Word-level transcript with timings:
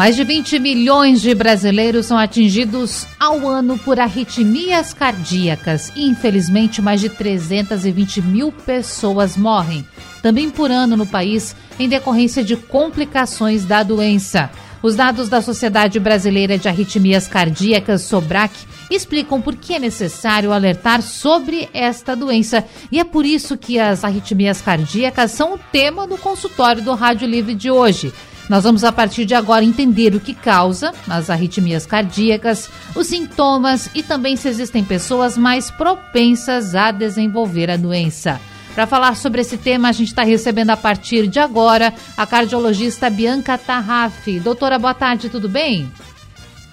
Mais 0.00 0.16
de 0.16 0.24
20 0.24 0.58
milhões 0.60 1.20
de 1.20 1.34
brasileiros 1.34 2.06
são 2.06 2.16
atingidos 2.16 3.06
ao 3.18 3.46
ano 3.46 3.78
por 3.78 4.00
arritmias 4.00 4.94
cardíacas 4.94 5.92
e, 5.94 6.06
infelizmente, 6.06 6.80
mais 6.80 7.02
de 7.02 7.10
320 7.10 8.22
mil 8.22 8.50
pessoas 8.50 9.36
morrem 9.36 9.84
também 10.22 10.48
por 10.48 10.70
ano 10.70 10.96
no 10.96 11.04
país 11.04 11.54
em 11.78 11.86
decorrência 11.86 12.42
de 12.42 12.56
complicações 12.56 13.66
da 13.66 13.82
doença. 13.82 14.50
Os 14.82 14.96
dados 14.96 15.28
da 15.28 15.42
Sociedade 15.42 16.00
Brasileira 16.00 16.56
de 16.56 16.66
Arritmias 16.66 17.28
Cardíacas, 17.28 18.00
SOBRAC, 18.00 18.54
explicam 18.90 19.38
por 19.38 19.54
que 19.54 19.74
é 19.74 19.78
necessário 19.78 20.50
alertar 20.50 21.02
sobre 21.02 21.68
esta 21.74 22.16
doença. 22.16 22.64
E 22.90 22.98
é 22.98 23.04
por 23.04 23.26
isso 23.26 23.58
que 23.58 23.78
as 23.78 24.02
arritmias 24.02 24.62
cardíacas 24.62 25.32
são 25.32 25.52
o 25.56 25.60
tema 25.70 26.06
do 26.06 26.16
consultório 26.16 26.80
do 26.80 26.94
Rádio 26.94 27.28
Livre 27.28 27.54
de 27.54 27.70
hoje. 27.70 28.10
Nós 28.50 28.64
vamos, 28.64 28.82
a 28.82 28.90
partir 28.90 29.24
de 29.24 29.32
agora, 29.32 29.64
entender 29.64 30.12
o 30.12 30.18
que 30.18 30.34
causa 30.34 30.92
as 31.08 31.30
arritmias 31.30 31.86
cardíacas, 31.86 32.68
os 32.96 33.06
sintomas 33.06 33.88
e 33.94 34.02
também 34.02 34.34
se 34.34 34.48
existem 34.48 34.82
pessoas 34.82 35.38
mais 35.38 35.70
propensas 35.70 36.74
a 36.74 36.90
desenvolver 36.90 37.70
a 37.70 37.76
doença. 37.76 38.40
Para 38.74 38.88
falar 38.88 39.14
sobre 39.14 39.40
esse 39.42 39.56
tema, 39.56 39.88
a 39.88 39.92
gente 39.92 40.08
está 40.08 40.24
recebendo 40.24 40.70
a 40.70 40.76
partir 40.76 41.28
de 41.28 41.38
agora 41.38 41.94
a 42.16 42.26
cardiologista 42.26 43.08
Bianca 43.08 43.56
Tarraf. 43.56 44.26
Doutora, 44.40 44.80
boa 44.80 44.94
tarde, 44.94 45.28
tudo 45.28 45.48
bem? 45.48 45.88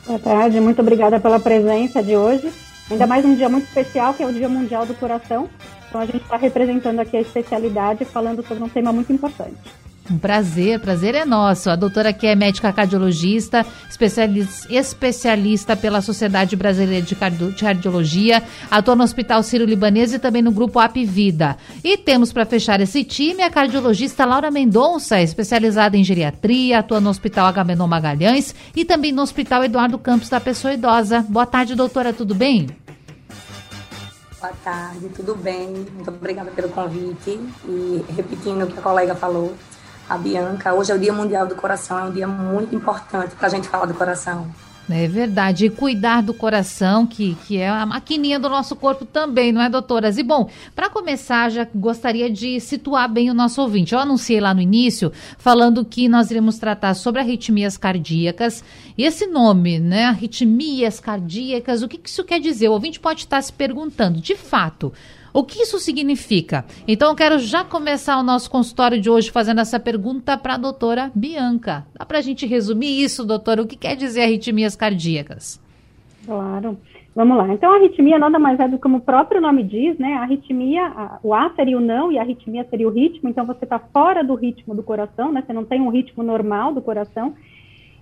Boa 0.08 0.17
tarde, 0.17 0.59
muito 0.59 0.81
obrigada 0.81 1.20
pela 1.20 1.39
presença 1.39 2.02
de 2.02 2.16
hoje. 2.16 2.52
Ainda 2.89 3.05
mais 3.05 3.23
um 3.23 3.36
dia 3.36 3.50
muito 3.50 3.66
especial, 3.67 4.16
que 4.16 4.23
é 4.23 4.25
o 4.25 4.33
Dia 4.33 4.50
Mundial 4.50 4.88
do 4.88 4.95
Coração. 4.95 5.48
Então 5.88 6.02
a 6.02 6.05
gente 6.05 6.23
está 6.23 6.38
representando 6.38 7.00
aqui 7.02 7.16
a 7.17 7.22
especialidade, 7.22 8.03
falando 8.03 8.44
sobre 8.48 8.64
um 8.64 8.70
tema 8.70 8.92
muito 8.92 9.14
importante. 9.14 9.86
Um 10.09 10.17
prazer, 10.17 10.80
prazer 10.80 11.16
é 11.16 11.25
nosso. 11.25 11.69
A 11.69 11.75
doutora 11.75 12.09
aqui 12.09 12.27
é 12.27 12.36
médica 12.36 12.72
cardiologista, 12.72 13.66
especialista, 13.89 14.73
especialista 14.73 15.75
pela 15.75 16.02
Sociedade 16.02 16.55
Brasileira 16.55 17.05
de 17.05 17.14
Cardiologia, 17.14 18.41
atua 18.72 18.95
no 18.95 19.03
Hospital 19.03 19.44
Sírio-Libanês 19.44 20.14
e 20.14 20.19
também 20.19 20.41
no 20.41 20.52
Grupo 20.52 20.80
AP 20.80 20.97
Vida. 21.05 21.58
E 21.83 21.97
temos 21.97 22.31
para 22.31 22.45
fechar 22.45 22.80
esse 22.80 23.03
time 23.03 23.44
a 23.44 23.49
cardiologista 23.49 24.23
Laura 24.23 24.49
Mendonça, 24.49 25.19
especializada 25.22 25.97
em 25.97 26.03
geriatria, 26.05 26.80
atua 26.80 27.02
no 27.02 27.09
Hospital 27.09 27.47
Agamenon 27.47 27.88
Magalhães 27.88 28.55
e 28.73 28.86
também 28.86 29.11
no 29.11 29.21
Hospital 29.21 29.66
Eduardo 29.66 29.99
Campos 29.99 30.30
da 30.30 30.39
Pessoa 30.39 30.73
Idosa. 30.73 31.25
Boa 31.27 31.45
tarde, 31.45 31.75
doutora, 31.75 32.14
tudo 32.14 32.33
bem? 32.33 32.67
Boa 34.39 34.53
tarde, 34.64 35.09
tudo 35.09 35.36
bem? 35.36 35.67
Muito 35.67 36.09
obrigada 36.09 36.52
pelo 36.52 36.69
convite. 36.69 37.39
E 37.66 38.05
repetindo 38.16 38.64
o 38.64 38.67
que 38.67 38.80
a 38.80 38.81
colega 38.81 39.16
falou, 39.16 39.53
a 40.09 40.17
Bianca. 40.17 40.73
Hoje 40.73 40.91
é 40.91 40.95
o 40.95 41.00
Dia 41.00 41.13
Mundial 41.13 41.47
do 41.47 41.55
Coração, 41.55 42.00
é 42.00 42.03
um 42.03 42.11
dia 42.11 42.27
muito 42.27 42.75
importante 42.75 43.36
para 43.36 43.47
a 43.47 43.50
gente 43.50 43.67
falar 43.67 43.86
do 43.86 43.94
coração. 43.94 44.47
É 44.89 45.05
verdade. 45.05 45.66
E 45.66 45.69
cuidar 45.69 46.22
do 46.23 46.33
coração, 46.33 47.05
que, 47.05 47.36
que 47.45 47.58
é 47.58 47.67
a 47.67 47.86
maquininha 47.86 48.39
do 48.39 48.47
nosso 48.47 48.73
corpo 48.73 49.05
também, 49.05 49.52
não 49.52 49.61
é, 49.61 49.69
doutoras? 49.69 50.17
E 50.17 50.23
bom, 50.23 50.49
para 50.73 50.89
começar, 50.89 51.49
já 51.49 51.67
gostaria 51.75 52.30
de 52.30 52.58
situar 52.61 53.11
bem 53.11 53.30
o 53.30 53.33
nosso 53.33 53.61
ouvinte. 53.61 53.94
Eu 53.94 53.99
anunciei 53.99 54.39
lá 54.39 54.53
no 54.53 54.61
início, 54.61 55.11
falando 55.37 55.83
que 55.83 56.08
nós 56.08 56.32
iremos 56.32 56.58
tratar 56.58 56.93
sobre 56.93 57.20
arritmias 57.20 57.76
cardíacas. 57.76 58.64
E 58.98 59.03
esse 59.03 59.27
nome, 59.27 59.77
né? 59.77 60.05
Arritmias 60.05 61.02
cardíacas, 61.02 61.83
o 61.83 61.87
que, 61.89 61.98
que 61.98 62.09
isso 62.09 62.23
quer 62.23 62.39
dizer? 62.39 62.70
O 62.70 62.73
ouvinte 62.73 62.98
pode 62.98 63.21
estar 63.21 63.42
se 63.42 63.52
perguntando, 63.52 64.21
de 64.21 64.37
fato, 64.37 64.93
o 65.37 65.43
que 65.43 65.61
isso 65.61 65.77
significa? 65.77 66.65
Então, 66.87 67.11
eu 67.11 67.15
quero 67.15 67.37
já 67.37 67.64
começar 67.64 68.17
o 68.17 68.23
nosso 68.23 68.49
consultório 68.49 68.99
de 68.99 69.08
hoje 69.08 69.30
fazendo 69.30 69.61
essa 69.61 69.80
pergunta 69.80 70.36
para 70.36 70.55
a 70.55 70.58
doutora 70.58 71.11
Bianca. 71.14 71.86
Dá 71.93 72.03
para 72.03 72.17
a 72.17 72.21
gente 72.21 72.48
resumir 72.48 73.03
isso, 73.03 73.23
doutora? 73.23 73.61
O 73.61 73.67
que 73.67 73.76
quer 73.76 73.95
dizer 73.95 74.23
arritmias 74.23 74.76
cardíacas? 74.76 75.61
Claro. 76.26 76.76
Vamos 77.15 77.37
lá. 77.37 77.53
Então, 77.53 77.71
a 77.71 77.76
arritmia 77.76 78.17
nada 78.17 78.39
mais 78.39 78.59
é 78.59 78.67
do 78.67 78.77
que 78.77 78.81
como 78.81 78.97
o 78.97 79.02
próprio 79.02 79.39
nome 79.39 79.64
diz, 79.64 79.95
né? 79.99 80.15
A 80.15 80.23
arritmia, 80.23 80.87
a, 80.87 81.20
o 81.21 81.36
A 81.36 81.52
seria 81.55 81.77
o 81.77 81.81
não 81.81 82.11
e 82.11 82.17
a 82.17 82.23
arritmia 82.23 82.65
seria 82.67 82.87
o 82.87 82.92
ritmo. 82.92 83.30
Então, 83.30 83.45
você 83.45 83.64
está 83.64 83.77
fora 83.77 84.23
do 84.23 84.33
ritmo 84.33 84.73
do 84.73 84.81
coração, 84.81 85.31
né? 85.31 85.43
Você 85.45 85.53
não 85.53 85.65
tem 85.65 85.80
um 85.80 85.89
ritmo 85.89 86.23
normal 86.23 86.73
do 86.73 86.81
coração. 86.81 87.36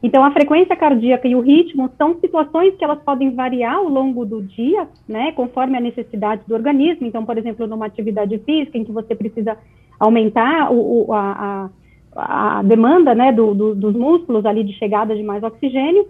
Então, 0.05 0.23
a 0.23 0.29
frequência 0.29 0.75
cardíaca 0.75 1.27
e 1.27 1.33
o 1.33 1.39
ritmo 1.39 1.89
são 1.97 2.19
situações 2.19 2.75
que 2.75 2.83
elas 2.83 3.01
podem 3.01 3.33
variar 3.33 3.77
ao 3.77 3.89
longo 3.89 4.23
do 4.23 4.39
dia, 4.43 4.87
né, 5.07 5.31
conforme 5.31 5.75
a 5.75 5.81
necessidade 5.81 6.43
do 6.47 6.53
organismo. 6.53 7.07
Então, 7.07 7.25
por 7.25 7.35
exemplo, 7.39 7.65
numa 7.65 7.87
atividade 7.87 8.37
física 8.37 8.77
em 8.77 8.83
que 8.83 8.91
você 8.91 9.15
precisa 9.15 9.57
aumentar 9.99 10.71
o, 10.71 11.07
o, 11.07 11.11
a, 11.11 11.71
a, 12.15 12.61
demanda, 12.61 13.15
né, 13.15 13.31
do, 13.31 13.55
do, 13.55 13.73
dos 13.73 13.95
músculos 13.95 14.45
ali 14.45 14.63
de 14.63 14.73
chegada 14.73 15.15
de 15.15 15.23
mais 15.23 15.41
oxigênio, 15.41 16.07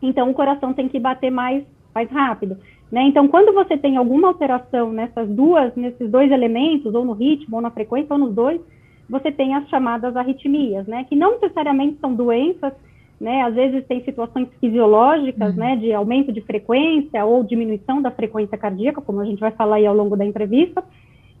então 0.00 0.30
o 0.30 0.34
coração 0.34 0.72
tem 0.72 0.88
que 0.88 0.98
bater 0.98 1.30
mais, 1.30 1.62
mais 1.94 2.10
rápido. 2.10 2.56
Né? 2.90 3.02
Então, 3.02 3.28
quando 3.28 3.52
você 3.52 3.76
tem 3.76 3.98
alguma 3.98 4.28
alteração 4.28 4.90
nessas 4.90 5.28
duas, 5.28 5.76
nesses 5.76 6.10
dois 6.10 6.32
elementos, 6.32 6.94
ou 6.94 7.04
no 7.04 7.12
ritmo, 7.12 7.56
ou 7.56 7.60
na 7.60 7.70
frequência, 7.70 8.14
ou 8.14 8.18
nos 8.18 8.34
dois, 8.34 8.62
você 9.10 9.30
tem 9.30 9.54
as 9.54 9.68
chamadas 9.68 10.16
arritmias, 10.16 10.86
né, 10.86 11.04
que 11.04 11.14
não 11.14 11.32
necessariamente 11.32 11.98
são 12.00 12.14
doenças 12.14 12.72
né? 13.20 13.42
Às 13.42 13.54
vezes 13.54 13.86
tem 13.86 14.04
situações 14.04 14.48
fisiológicas, 14.60 15.54
uhum. 15.54 15.60
né, 15.60 15.76
de 15.76 15.92
aumento 15.92 16.32
de 16.32 16.40
frequência 16.40 17.24
ou 17.24 17.42
diminuição 17.42 18.02
da 18.02 18.10
frequência 18.10 18.58
cardíaca, 18.58 19.00
como 19.00 19.20
a 19.20 19.24
gente 19.24 19.40
vai 19.40 19.50
falar 19.50 19.76
aí 19.76 19.86
ao 19.86 19.94
longo 19.94 20.16
da 20.16 20.24
entrevista, 20.24 20.84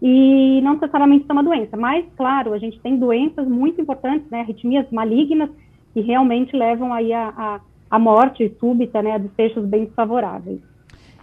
e 0.00 0.60
não 0.62 0.74
necessariamente 0.74 1.26
é 1.28 1.32
uma 1.32 1.42
doença. 1.42 1.76
Mas, 1.76 2.04
claro, 2.16 2.52
a 2.52 2.58
gente 2.58 2.78
tem 2.80 2.96
doenças 2.96 3.46
muito 3.46 3.80
importantes, 3.80 4.28
né, 4.30 4.40
arritmias 4.40 4.86
malignas, 4.90 5.50
que 5.92 6.00
realmente 6.00 6.56
levam 6.56 6.92
aí 6.92 7.12
a, 7.12 7.28
a, 7.36 7.60
a 7.90 7.98
morte 7.98 8.54
súbita, 8.60 9.02
né, 9.02 9.12
a 9.12 9.18
desfechos 9.18 9.64
bem 9.64 9.84
desfavoráveis. 9.84 10.60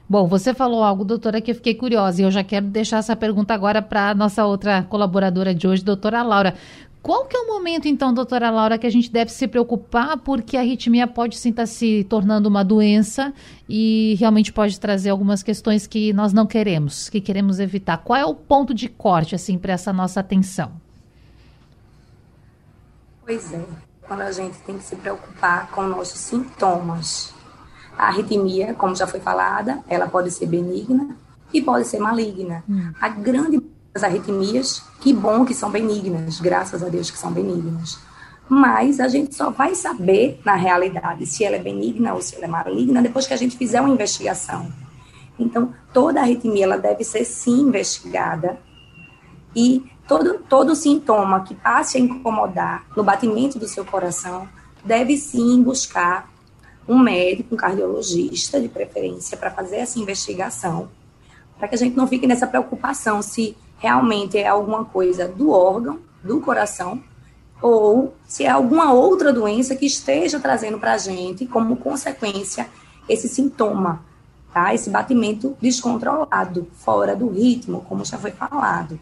Bom, 0.08 0.28
você 0.28 0.54
falou 0.54 0.84
algo, 0.84 1.06
doutora, 1.06 1.40
que 1.40 1.52
eu 1.52 1.56
fiquei 1.56 1.74
curiosa 1.74 2.22
e 2.22 2.26
eu 2.26 2.32
já 2.32 2.44
quero 2.44 2.66
deixar 2.66 2.98
essa 2.98 3.16
pergunta 3.16 3.54
agora 3.54 3.82
para 3.82 4.10
a 4.10 4.16
nossa 4.16 4.46
outra 4.46 4.84
colaboradora 4.84 5.56
de 5.56 5.68
hoje, 5.68 5.84
doutora 5.84 6.22
Laura. 6.22 6.54
Qual 7.04 7.26
que 7.26 7.36
é 7.36 7.40
o 7.42 7.48
momento, 7.48 7.86
então, 7.86 8.14
doutora 8.14 8.50
Laura, 8.50 8.78
que 8.78 8.88
a 8.88 8.90
gente 8.90 9.12
deve 9.12 9.30
se 9.30 9.46
preocupar 9.46 10.18
porque 10.20 10.56
a 10.56 10.62
arritmia 10.62 11.06
pode 11.06 11.36
sim 11.38 11.50
estar 11.50 11.64
tá 11.64 11.68
se 11.68 12.06
tornando 12.06 12.48
uma 12.48 12.64
doença 12.64 13.34
e 13.68 14.16
realmente 14.18 14.54
pode 14.54 14.80
trazer 14.80 15.10
algumas 15.10 15.44
questões 15.44 15.86
que 15.86 16.14
nós 16.14 16.32
não 16.32 16.48
queremos, 16.48 17.10
que 17.10 17.20
queremos 17.20 17.60
evitar? 17.60 17.98
Qual 17.98 18.18
é 18.18 18.26
o 18.26 18.34
ponto 18.34 18.74
de 18.74 18.88
corte, 18.88 19.36
assim, 19.36 19.58
para 19.58 19.74
essa 19.74 19.92
nossa 19.92 20.22
atenção? 20.22 20.72
Pois 23.26 23.52
é, 23.52 23.66
quando 24.08 24.22
a 24.22 24.32
gente 24.32 24.58
tem 24.60 24.78
que 24.78 24.86
se 24.86 24.96
preocupar 24.96 25.70
com 25.72 25.84
nossos 25.84 26.20
sintomas. 26.20 27.34
A 27.98 28.08
arritmia, 28.08 28.74
como 28.76 28.96
já 28.96 29.06
foi 29.06 29.20
falada, 29.20 29.84
ela 29.90 30.08
pode 30.08 30.32
ser 30.32 30.46
benigna 30.46 31.18
e 31.54 31.62
pode 31.62 31.86
ser 31.86 32.00
maligna. 32.00 32.64
Hum. 32.68 32.94
A 33.00 33.10
grande 33.10 33.60
as 33.96 34.04
arritmias, 34.04 34.84
que 35.00 35.14
bom 35.14 35.46
que 35.46 35.54
são 35.54 35.70
benignas, 35.70 36.40
graças 36.40 36.82
a 36.82 36.90
Deus 36.90 37.12
que 37.12 37.18
são 37.18 37.32
benignas. 37.32 38.00
Mas 38.50 39.00
a 39.00 39.08
gente 39.08 39.36
só 39.36 39.50
vai 39.50 39.76
saber, 39.76 40.42
na 40.44 40.56
realidade, 40.56 41.26
se 41.26 41.44
ela 41.44 41.56
é 41.56 41.60
benigna 41.60 42.14
ou 42.14 42.22
se 42.22 42.36
ela 42.36 42.46
é 42.46 42.48
maligna 42.48 43.02
depois 43.02 43.28
que 43.28 43.34
a 43.34 43.38
gente 43.38 43.58
fizer 43.58 43.80
uma 43.80 43.94
investigação. 43.94 44.72
Então, 45.40 45.74
toda 45.94 46.22
arritmia 46.22 46.64
ela 46.64 46.78
deve 46.78 47.04
ser 47.04 47.24
sim 47.26 47.62
investigada 47.62 48.60
e 49.56 49.84
todo, 50.08 50.40
todo 50.50 50.76
sintoma 50.76 51.44
que 51.44 51.56
passe 51.56 51.98
a 51.98 52.00
incomodar 52.00 52.86
no 52.96 53.04
batimento 53.04 53.58
do 53.58 53.68
seu 53.68 53.86
coração 53.86 54.48
deve 54.84 55.18
sim 55.18 55.62
buscar 55.64 56.32
um 56.88 57.00
médico, 57.00 57.56
um 57.56 57.58
cardiologista 57.58 58.60
de 58.60 58.68
preferência, 58.68 59.38
para 59.38 59.50
fazer 59.50 59.78
essa 59.78 60.00
investigação, 60.00 60.90
para 61.58 61.68
que 61.68 61.76
a 61.76 61.78
gente 61.78 61.96
não 61.96 62.08
fique 62.08 62.28
nessa 62.28 62.46
preocupação 62.46 63.22
se 63.22 63.56
realmente 63.84 64.38
é 64.38 64.48
alguma 64.48 64.86
coisa 64.86 65.28
do 65.28 65.52
órgão, 65.52 66.00
do 66.24 66.40
coração, 66.40 67.04
ou 67.62 68.14
se 68.26 68.46
é 68.46 68.50
alguma 68.50 68.94
outra 68.94 69.34
doença 69.34 69.76
que 69.76 69.86
esteja 69.86 70.40
trazendo 70.40 70.80
para 70.80 70.94
a 70.94 70.98
gente 70.98 71.46
como 71.46 71.76
consequência 71.76 72.70
esse 73.10 73.28
sintoma, 73.28 74.02
tá? 74.54 74.74
Esse 74.74 74.90
batimento 74.90 75.58
descontrolado, 75.62 76.66
fora 76.76 77.14
do 77.14 77.28
ritmo, 77.28 77.82
como 77.82 78.06
já 78.06 78.18
foi 78.18 78.32
falado. 78.32 78.98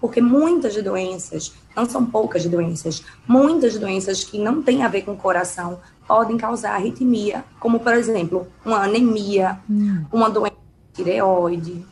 Porque 0.00 0.20
muitas 0.20 0.80
doenças, 0.80 1.52
não 1.74 1.84
são 1.84 2.06
poucas 2.06 2.46
doenças, 2.46 3.04
muitas 3.26 3.76
doenças 3.76 4.22
que 4.22 4.38
não 4.38 4.62
têm 4.62 4.84
a 4.84 4.88
ver 4.88 5.02
com 5.02 5.12
o 5.12 5.16
coração 5.16 5.80
podem 6.06 6.36
causar 6.36 6.76
arritmia, 6.76 7.44
como 7.58 7.80
por 7.80 7.94
exemplo, 7.94 8.46
uma 8.64 8.84
anemia, 8.84 9.58
hum. 9.68 10.04
uma 10.12 10.30
doença 10.30 10.62
tireoide, 10.92 11.72
então, 11.72 11.91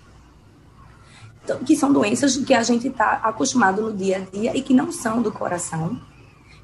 que 1.64 1.76
são 1.76 1.92
doenças 1.92 2.36
que 2.36 2.54
a 2.54 2.62
gente 2.62 2.88
está 2.88 3.20
acostumado 3.22 3.82
no 3.82 3.92
dia 3.92 4.18
a 4.18 4.20
dia 4.20 4.56
e 4.56 4.62
que 4.62 4.74
não 4.74 4.92
são 4.92 5.22
do 5.22 5.32
coração 5.32 6.00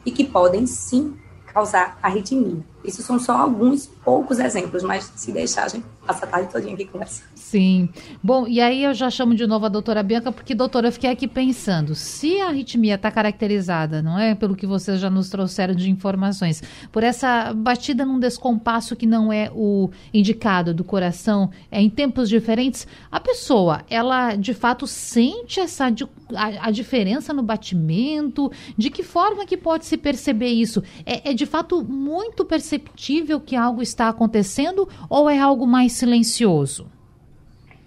e 0.05 0.11
que 0.11 0.25
podem 0.25 0.67
sim 0.67 1.17
causar 1.53 1.99
arritmia. 2.03 2.65
Isso 2.85 3.03
são 3.03 3.19
só 3.19 3.33
alguns 3.33 3.91
poucos 4.07 4.39
exemplos, 4.39 4.85
mas 4.85 5.13
se 5.17 5.33
deixar, 5.33 5.65
a 5.65 5.69
gente 5.69 5.85
passa 6.07 6.25
a 6.25 6.29
tarde 6.29 6.49
todinha 6.53 6.75
aqui 6.75 6.85
conversando. 6.85 7.27
Sim. 7.35 7.89
Bom, 8.23 8.47
e 8.47 8.61
aí 8.61 8.85
eu 8.85 8.95
já 8.95 9.11
chamo 9.11 9.35
de 9.35 9.45
novo 9.49 9.67
a 9.67 9.69
doutora 9.69 10.01
Bianca, 10.01 10.31
porque, 10.31 10.55
doutora, 10.55 10.87
eu 10.87 10.93
fiquei 10.93 11.11
aqui 11.11 11.27
pensando, 11.27 11.93
se 11.97 12.41
a 12.41 12.47
arritmia 12.47 12.95
está 12.95 13.11
caracterizada, 13.11 14.01
não 14.01 14.17
é, 14.17 14.37
pelo 14.37 14.55
que 14.55 14.65
vocês 14.65 15.01
já 15.01 15.11
nos 15.11 15.29
trouxeram 15.29 15.75
de 15.75 15.91
informações, 15.91 16.63
por 16.93 17.03
essa 17.03 17.53
batida 17.53 18.07
num 18.07 18.21
descompasso 18.21 18.95
que 18.95 19.07
não 19.07 19.33
é 19.33 19.51
o 19.53 19.91
indicado 20.15 20.73
do 20.73 20.85
coração, 20.85 21.51
é 21.69 21.83
em 21.83 21.91
tempos 21.91 22.29
diferentes, 22.29 22.87
a 23.11 23.19
pessoa, 23.19 23.85
ela 23.91 24.37
de 24.37 24.55
fato 24.55 24.87
sente 24.87 25.59
essa 25.59 25.87
a, 26.35 26.69
a 26.69 26.71
diferença 26.71 27.33
no 27.33 27.43
batimento? 27.43 28.51
De 28.77 28.91
que 28.91 29.03
forma 29.03 29.47
que 29.47 29.57
pode 29.57 29.87
se 29.87 29.97
perceber 29.97 30.49
isso? 30.49 30.83
É, 31.05 31.31
é 31.31 31.35
de 31.35 31.47
fato 31.47 31.85
muito 31.85 32.45
perceptível 32.45 33.41
que 33.41 33.55
algo 33.55 33.83
está 33.83 33.96
acontecendo 34.09 34.89
ou 35.09 35.29
é 35.29 35.39
algo 35.39 35.67
mais 35.67 35.93
silencioso? 35.93 36.87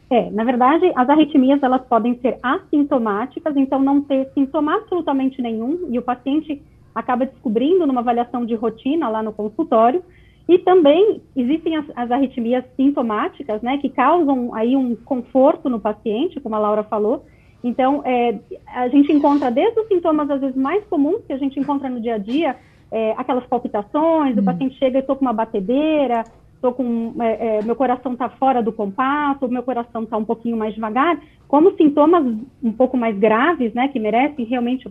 É, 0.10 0.30
na 0.32 0.44
verdade, 0.44 0.92
as 0.96 1.08
arritmias 1.08 1.62
elas 1.62 1.86
podem 1.86 2.18
ser 2.20 2.40
assintomáticas, 2.42 3.56
então 3.56 3.80
não 3.80 4.02
ter 4.02 4.28
sintoma 4.34 4.76
absolutamente 4.76 5.40
nenhum, 5.42 5.88
e 5.92 6.00
o 6.00 6.02
paciente 6.02 6.62
acaba 6.96 7.26
descobrindo 7.26 7.86
numa 7.86 8.02
avaliação 8.02 8.44
de 8.46 8.56
rotina 8.56 9.08
lá 9.08 9.22
no 9.22 9.32
consultório. 9.32 10.04
E 10.48 10.58
também 10.58 11.22
existem 11.36 11.76
as, 11.76 11.86
as 11.96 12.10
arritmias 12.10 12.66
sintomáticas, 12.76 13.62
né, 13.62 13.78
que 13.78 13.88
causam 13.88 14.54
aí 14.56 14.76
um 14.76 14.96
conforto 14.96 15.70
no 15.70 15.80
paciente, 15.80 16.40
como 16.40 16.56
a 16.56 16.60
Laura 16.60 16.84
falou. 16.84 17.24
Então, 17.64 18.02
é, 18.04 18.40
a 18.66 18.88
gente 18.88 19.12
encontra 19.12 19.52
desde 19.52 19.80
os 19.80 19.88
sintomas, 19.88 20.28
às 20.30 20.42
vezes, 20.42 20.56
mais 20.56 20.84
comuns 20.86 21.24
que 21.28 21.34
a 21.34 21.38
gente 21.38 21.60
encontra 21.60 21.88
no 21.88 22.02
dia 22.02 22.16
a 22.16 22.18
dia, 22.18 22.56
é, 22.92 23.14
aquelas 23.18 23.46
palpitações, 23.46 24.36
hum. 24.38 24.42
o 24.42 24.44
paciente 24.44 24.78
chega 24.78 24.98
e 24.98 25.02
estou 25.02 25.16
com 25.16 25.26
uma 25.26 25.34
batedeira, 25.34 26.24
tô 26.62 26.74
com 26.74 27.14
é, 27.20 27.60
é, 27.60 27.64
meu 27.64 27.76
coração 27.76 28.14
está 28.14 28.30
fora 28.30 28.62
do 28.62 28.72
compasso, 28.72 29.48
meu 29.48 29.64
coração 29.64 30.04
está 30.04 30.18
um 30.18 30.26
pouquinho 30.26 30.58
mais 30.58 30.74
devagar, 30.74 31.20
como 31.48 31.76
sintomas 31.76 32.26
um 32.62 32.72
pouco 32.72 32.98
mais 32.98 33.18
graves, 33.18 33.74
né, 33.74 33.88
que 33.88 34.00
merecem 34.00 34.46
realmente 34.46 34.88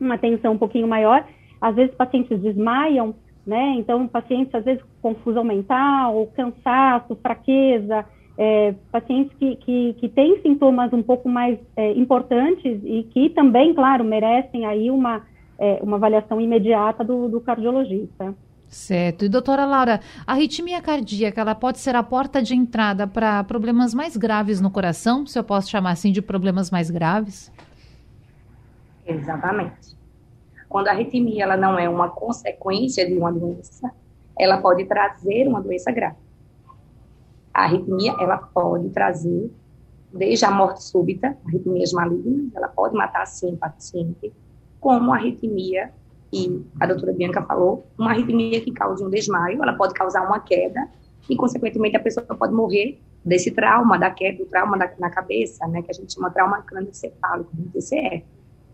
uma 0.00 0.14
atenção 0.14 0.52
um 0.52 0.58
pouquinho 0.58 0.88
maior. 0.88 1.24
Às 1.60 1.74
vezes 1.74 1.94
pacientes 1.94 2.40
desmaiam, 2.40 3.14
né? 3.46 3.74
Então 3.76 4.08
pacientes 4.08 4.54
às 4.54 4.64
vezes 4.64 4.82
com 5.02 5.14
confusão 5.14 5.44
mental, 5.44 6.26
cansaço, 6.34 7.14
fraqueza, 7.16 8.06
é, 8.38 8.74
pacientes 8.90 9.36
que, 9.38 9.56
que, 9.56 9.92
que 10.00 10.08
têm 10.08 10.40
sintomas 10.40 10.90
um 10.94 11.02
pouco 11.02 11.28
mais 11.28 11.58
é, 11.76 11.92
importantes 11.92 12.80
e 12.84 13.02
que 13.12 13.28
também, 13.28 13.74
claro, 13.74 14.02
merecem 14.02 14.64
aí 14.64 14.90
uma, 14.90 15.22
é, 15.60 15.78
uma 15.82 15.98
avaliação 15.98 16.40
imediata 16.40 17.04
do, 17.04 17.28
do 17.28 17.40
cardiologista. 17.40 18.34
Certo. 18.66 19.24
E 19.24 19.28
doutora 19.28 19.66
Laura, 19.66 20.00
a 20.26 20.32
arritmia 20.32 20.80
cardíaca, 20.80 21.40
ela 21.40 21.54
pode 21.54 21.78
ser 21.78 21.94
a 21.94 22.02
porta 22.02 22.40
de 22.40 22.54
entrada 22.54 23.06
para 23.06 23.44
problemas 23.44 23.92
mais 23.92 24.16
graves 24.16 24.60
no 24.60 24.70
coração, 24.70 25.26
se 25.26 25.38
eu 25.38 25.44
posso 25.44 25.68
chamar 25.68 25.90
assim 25.90 26.12
de 26.12 26.22
problemas 26.22 26.70
mais 26.70 26.88
graves? 26.88 27.52
Exatamente. 29.04 29.98
Quando 30.68 30.88
a 30.88 30.92
arritmia 30.92 31.42
ela 31.42 31.56
não 31.56 31.78
é 31.78 31.88
uma 31.88 32.08
consequência 32.08 33.06
de 33.06 33.18
uma 33.18 33.32
doença, 33.32 33.90
ela 34.38 34.58
pode 34.58 34.84
trazer 34.84 35.46
uma 35.48 35.60
doença 35.60 35.90
grave. 35.90 36.16
A 37.52 37.64
arritmia, 37.64 38.14
ela 38.20 38.38
pode 38.38 38.88
trazer 38.90 39.50
desde 40.12 40.44
a 40.44 40.50
morte 40.50 40.82
súbita, 40.84 41.36
arritmias 41.44 41.92
malignas, 41.92 42.54
ela 42.54 42.68
pode 42.68 42.94
matar 42.94 43.26
sim 43.26 43.52
o 43.52 43.56
paciente, 43.56 44.32
como 44.80 45.12
a 45.12 45.16
arritmia 45.16 45.92
e 46.32 46.64
a 46.78 46.86
doutora 46.86 47.12
Bianca 47.12 47.42
falou, 47.42 47.86
uma 47.98 48.10
arritmia 48.10 48.60
que 48.60 48.72
causa 48.72 49.04
um 49.04 49.10
desmaio, 49.10 49.62
ela 49.62 49.74
pode 49.74 49.94
causar 49.94 50.26
uma 50.26 50.40
queda 50.40 50.88
e, 51.28 51.36
consequentemente, 51.36 51.96
a 51.96 52.00
pessoa 52.00 52.24
pode 52.24 52.54
morrer 52.54 53.00
desse 53.24 53.50
trauma, 53.50 53.98
da 53.98 54.10
queda, 54.10 54.38
do 54.38 54.46
trauma 54.46 54.78
da, 54.78 54.90
na 54.98 55.10
cabeça, 55.10 55.66
né, 55.66 55.82
que 55.82 55.90
a 55.90 55.94
gente 55.94 56.14
chama 56.14 56.30
trauma 56.30 56.62
crânioencefálico, 56.62 57.50
do 57.52 57.68
TCE. 57.70 58.24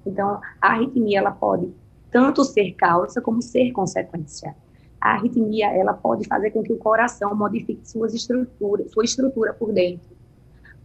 Então, 0.06 0.40
a 0.60 0.68
arritmia, 0.68 1.18
ela 1.18 1.32
pode 1.32 1.72
tanto 2.10 2.44
ser 2.44 2.72
causa 2.72 3.20
como 3.20 3.42
ser 3.42 3.72
consequência. 3.72 4.54
A 5.00 5.12
arritmia, 5.12 5.66
ela 5.76 5.92
pode 5.92 6.26
fazer 6.26 6.50
com 6.50 6.62
que 6.62 6.72
o 6.72 6.78
coração 6.78 7.34
modifique 7.34 7.88
suas 7.88 8.14
estruturas, 8.14 8.90
sua 8.92 9.04
estrutura 9.04 9.52
por 9.52 9.72
dentro, 9.72 10.08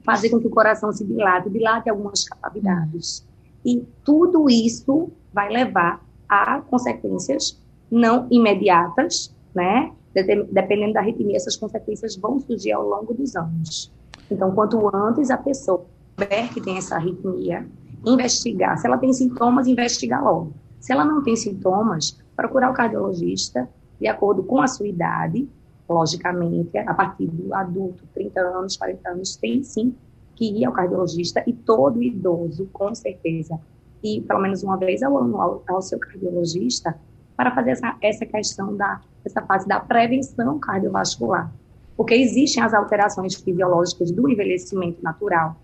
fazer 0.04 0.30
com 0.30 0.40
que 0.40 0.48
o 0.48 0.50
coração 0.50 0.92
se 0.92 1.06
dilate, 1.06 1.50
dilate 1.50 1.90
algumas 1.90 2.24
capacidades. 2.28 3.26
E 3.66 3.86
tudo 4.04 4.50
isso 4.50 5.12
vai 5.34 5.50
levar 5.52 6.04
há 6.28 6.62
consequências 6.62 7.62
não 7.90 8.28
imediatas, 8.32 9.36
né? 9.54 9.92
Dependendo 10.14 10.94
da 10.94 11.00
arritmia, 11.00 11.38
essas 11.38 11.56
consequências 11.56 12.16
vão 12.16 12.40
surgir 12.40 12.72
ao 12.72 12.88
longo 12.88 13.14
dos 13.14 13.36
anos. 13.36 13.92
Então, 14.30 14.52
quanto 14.52 14.94
antes 14.96 15.30
a 15.30 15.38
pessoa 15.38 15.86
souber 16.22 16.54
que 16.54 16.62
tem 16.62 16.78
essa 16.78 16.96
arritmia, 16.96 17.68
investigar. 18.06 18.78
Se 18.78 18.88
ela 18.88 18.98
tem 18.98 19.14
sintomas, 19.14 19.68
investigar 19.68 20.24
logo. 20.24 20.54
Se 20.80 20.92
ela 20.92 21.06
não 21.06 21.24
tem 21.24 21.36
sintomas, 21.36 22.18
procurar 22.36 22.72
o 22.72 22.74
cardiologista 22.74 23.70
de 24.00 24.08
acordo 24.08 24.44
com 24.44 24.62
a 24.62 24.68
sua 24.68 24.88
idade, 24.88 25.48
logicamente, 25.88 26.78
a 26.78 26.94
partir 26.94 27.28
do 27.28 27.54
adulto, 27.54 28.04
30 28.14 28.40
anos, 28.40 28.78
40 28.78 29.10
anos, 29.10 29.36
tem 29.36 29.64
sim 29.64 29.94
que 30.42 30.60
ir 30.60 30.66
ao 30.66 30.74
cardiologista 30.74 31.44
e 31.46 31.54
todo 31.54 32.02
idoso, 32.02 32.68
com 32.74 32.96
certeza, 32.96 33.60
ir 34.04 34.22
pelo 34.22 34.42
menos 34.42 34.64
uma 34.64 34.76
vez 34.76 35.04
ao 35.04 35.16
ano 35.16 35.40
ao, 35.40 35.64
ao 35.68 35.84
seu 35.84 36.00
cardiologista 36.00 36.98
para 37.38 37.54
fazer 37.54 37.72
essa, 37.72 37.96
essa 38.02 38.26
questão 38.26 38.76
da 38.76 39.00
essa 39.24 39.40
fase 39.44 39.68
da 39.68 39.80
prevenção 39.80 40.58
cardiovascular, 40.58 41.54
porque 41.96 42.16
existem 42.16 42.64
as 42.64 42.74
alterações 42.74 43.36
fisiológicas 43.36 44.10
do 44.10 44.28
envelhecimento 44.28 45.04
natural, 45.04 45.56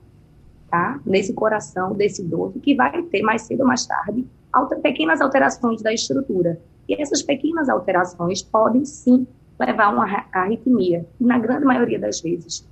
tá? 0.69 0.99
Nesse 1.03 1.33
coração 1.33 1.95
desse 1.95 2.21
idoso 2.21 2.59
que 2.59 2.75
vai 2.75 3.01
ter 3.01 3.23
mais 3.23 3.41
cedo 3.41 3.61
ou 3.61 3.67
mais 3.67 3.83
tarde 3.87 4.27
alter, 4.53 4.79
pequenas 4.79 5.21
alterações 5.21 5.81
da 5.81 5.91
estrutura. 5.91 6.61
E 6.87 7.01
essas 7.01 7.23
pequenas 7.23 7.67
alterações 7.67 8.43
podem 8.43 8.85
sim 8.85 9.25
levar 9.59 9.85
a 9.85 9.89
uma 9.89 10.05
arritmia. 10.31 11.03
E 11.19 11.25
na 11.25 11.39
grande 11.39 11.65
maioria 11.65 11.97
das 11.97 12.21
vezes, 12.21 12.63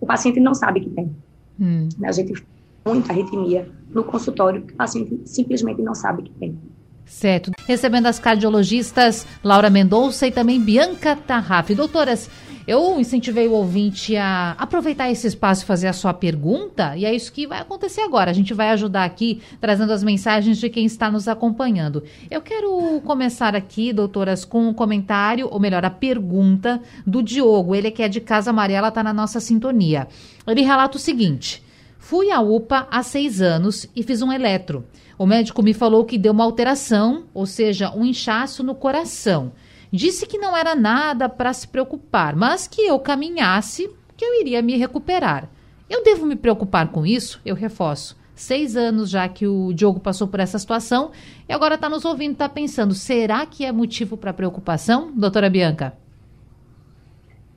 o 0.00 0.06
paciente 0.06 0.40
não 0.40 0.54
sabe 0.54 0.80
que 0.80 0.88
tem. 0.88 1.14
Hum. 1.62 1.88
A 2.04 2.10
gente 2.10 2.44
muita 2.84 3.12
arritmia 3.12 3.70
no 3.90 4.02
consultório 4.02 4.62
que 4.62 4.74
o 4.74 4.76
paciente 4.76 5.20
simplesmente 5.24 5.80
não 5.80 5.94
sabe 5.94 6.24
que 6.24 6.32
tem. 6.32 6.58
Certo. 7.06 7.52
Recebendo 7.66 8.06
as 8.06 8.18
cardiologistas 8.18 9.26
Laura 9.44 9.70
Mendonça 9.70 10.26
e 10.26 10.32
também 10.32 10.60
Bianca 10.60 11.14
Tarraf. 11.14 11.74
Doutoras, 11.74 12.28
eu 12.66 13.00
incentivei 13.00 13.48
o 13.48 13.52
ouvinte 13.52 14.16
a 14.16 14.52
aproveitar 14.58 15.10
esse 15.10 15.26
espaço 15.26 15.62
e 15.62 15.66
fazer 15.66 15.88
a 15.88 15.92
sua 15.92 16.14
pergunta, 16.14 16.96
e 16.96 17.04
é 17.04 17.14
isso 17.14 17.32
que 17.32 17.46
vai 17.46 17.60
acontecer 17.60 18.02
agora. 18.02 18.30
A 18.30 18.34
gente 18.34 18.54
vai 18.54 18.70
ajudar 18.70 19.04
aqui 19.04 19.40
trazendo 19.60 19.92
as 19.92 20.02
mensagens 20.02 20.58
de 20.58 20.68
quem 20.68 20.84
está 20.84 21.10
nos 21.10 21.28
acompanhando. 21.28 22.02
Eu 22.30 22.40
quero 22.40 23.00
começar 23.04 23.56
aqui, 23.56 23.92
doutoras, 23.92 24.44
com 24.44 24.68
um 24.68 24.74
comentário, 24.74 25.48
ou 25.50 25.58
melhor, 25.58 25.84
a 25.84 25.90
pergunta 25.90 26.80
do 27.06 27.22
Diogo. 27.22 27.74
Ele 27.74 27.90
que 27.90 28.02
é 28.02 28.08
de 28.08 28.20
Casa 28.20 28.50
Amarela, 28.50 28.88
está 28.88 29.02
na 29.02 29.12
nossa 29.12 29.40
sintonia. 29.40 30.08
Ele 30.46 30.62
relata 30.62 30.96
o 30.96 31.00
seguinte. 31.00 31.62
Fui 31.98 32.30
à 32.30 32.40
UPA 32.40 32.88
há 32.90 33.02
seis 33.02 33.40
anos 33.40 33.88
e 33.94 34.02
fiz 34.02 34.22
um 34.22 34.32
eletro. 34.32 34.84
O 35.16 35.24
médico 35.24 35.62
me 35.62 35.72
falou 35.72 36.04
que 36.04 36.18
deu 36.18 36.32
uma 36.32 36.42
alteração, 36.42 37.24
ou 37.32 37.46
seja, 37.46 37.92
um 37.94 38.04
inchaço 38.04 38.64
no 38.64 38.74
coração. 38.74 39.52
Disse 39.92 40.26
que 40.26 40.38
não 40.38 40.56
era 40.56 40.74
nada 40.74 41.28
para 41.28 41.52
se 41.52 41.68
preocupar, 41.68 42.34
mas 42.34 42.66
que 42.66 42.80
eu 42.80 42.98
caminhasse, 42.98 43.90
que 44.16 44.24
eu 44.24 44.40
iria 44.40 44.62
me 44.62 44.78
recuperar. 44.78 45.50
Eu 45.90 46.02
devo 46.02 46.24
me 46.24 46.34
preocupar 46.34 46.88
com 46.88 47.04
isso? 47.04 47.38
Eu 47.44 47.54
reforço. 47.54 48.18
Seis 48.34 48.74
anos 48.74 49.10
já 49.10 49.28
que 49.28 49.46
o 49.46 49.70
Diogo 49.74 50.00
passou 50.00 50.26
por 50.26 50.40
essa 50.40 50.58
situação 50.58 51.10
e 51.46 51.52
agora 51.52 51.74
está 51.74 51.90
nos 51.90 52.06
ouvindo, 52.06 52.32
está 52.32 52.48
pensando: 52.48 52.94
será 52.94 53.44
que 53.44 53.66
é 53.66 53.70
motivo 53.70 54.16
para 54.16 54.32
preocupação, 54.32 55.12
doutora 55.14 55.50
Bianca? 55.50 55.92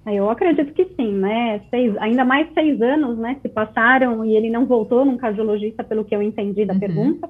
Eu 0.06 0.30
acredito 0.30 0.74
que 0.74 0.86
sim, 0.96 1.14
né? 1.14 1.62
Seis, 1.70 1.96
ainda 1.98 2.24
mais 2.24 2.54
seis 2.54 2.80
anos, 2.82 3.18
né? 3.18 3.38
Se 3.42 3.50
passaram 3.50 4.24
e 4.24 4.36
ele 4.36 4.52
não 4.52 4.66
voltou 4.66 5.04
num 5.04 5.18
cardiologista, 5.18 5.84
pelo 5.84 6.06
que 6.06 6.16
eu 6.16 6.22
entendi 6.22 6.66
da 6.66 6.74
uhum. 6.74 6.80
pergunta. 6.80 7.30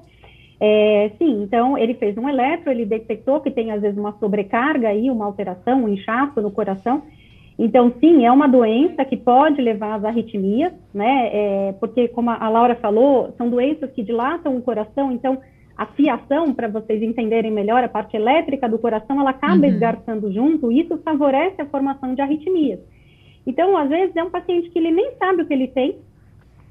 É, 0.58 1.10
sim, 1.18 1.42
então 1.42 1.76
ele 1.76 1.94
fez 1.94 2.16
um 2.16 2.28
eletro, 2.28 2.70
ele 2.70 2.86
detectou 2.86 3.40
que 3.40 3.50
tem 3.50 3.72
às 3.72 3.82
vezes 3.82 3.98
uma 3.98 4.12
sobrecarga 4.18 4.88
aí, 4.88 5.10
uma 5.10 5.26
alteração, 5.26 5.84
um 5.84 5.88
inchaço 5.88 6.40
no 6.40 6.50
coração. 6.50 7.02
Então, 7.58 7.92
sim, 8.00 8.24
é 8.26 8.30
uma 8.30 8.46
doença 8.46 9.04
que 9.04 9.16
pode 9.16 9.62
levar 9.62 9.94
às 9.94 10.04
arritmias, 10.04 10.72
né? 10.92 11.30
É, 11.32 11.74
porque, 11.80 12.08
como 12.08 12.30
a 12.30 12.48
Laura 12.48 12.76
falou, 12.76 13.32
são 13.38 13.48
doenças 13.48 13.90
que 13.92 14.02
dilatam 14.02 14.56
o 14.56 14.62
coração, 14.62 15.10
então 15.10 15.38
a 15.76 15.86
fiação, 15.86 16.54
para 16.54 16.68
vocês 16.68 17.02
entenderem 17.02 17.50
melhor, 17.50 17.84
a 17.84 17.88
parte 17.88 18.16
elétrica 18.16 18.68
do 18.68 18.78
coração, 18.78 19.20
ela 19.20 19.30
acaba 19.30 19.66
uhum. 19.66 19.72
esgarçando 19.72 20.32
junto, 20.32 20.72
e 20.72 20.80
isso 20.80 20.98
favorece 20.98 21.60
a 21.60 21.66
formação 21.66 22.14
de 22.14 22.22
arritmias. 22.22 22.80
Então, 23.46 23.76
às 23.76 23.88
vezes, 23.88 24.16
é 24.16 24.24
um 24.24 24.30
paciente 24.30 24.70
que 24.70 24.78
ele 24.78 24.90
nem 24.90 25.12
sabe 25.18 25.42
o 25.42 25.46
que 25.46 25.52
ele 25.52 25.68
tem, 25.68 25.96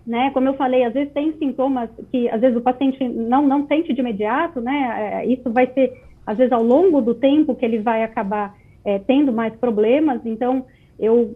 né? 0.06 0.30
Como 0.32 0.48
eu 0.48 0.54
falei, 0.54 0.84
às 0.84 0.94
vezes 0.94 1.14
tem 1.14 1.34
sintomas 1.38 1.90
que 2.12 2.30
às 2.30 2.40
vezes 2.40 2.58
o 2.58 2.62
paciente 2.62 3.04
não, 3.08 3.48
não 3.48 3.66
sente 3.68 3.94
de 3.94 4.00
imediato, 4.00 4.62
né? 4.62 5.24
É, 5.24 5.26
isso 5.26 5.50
vai 5.52 5.68
ser, 5.68 5.94
às 6.26 6.38
vezes, 6.38 6.52
ao 6.52 6.64
longo 6.64 7.02
do 7.02 7.16
tempo 7.16 7.56
que 7.56 7.66
ele 7.66 7.80
vai 7.80 8.04
acabar 8.04 8.56
é, 8.84 9.00
tendo 9.00 9.34
mais 9.34 9.54
problemas. 9.56 10.22
Então, 10.26 10.66
eu 11.00 11.36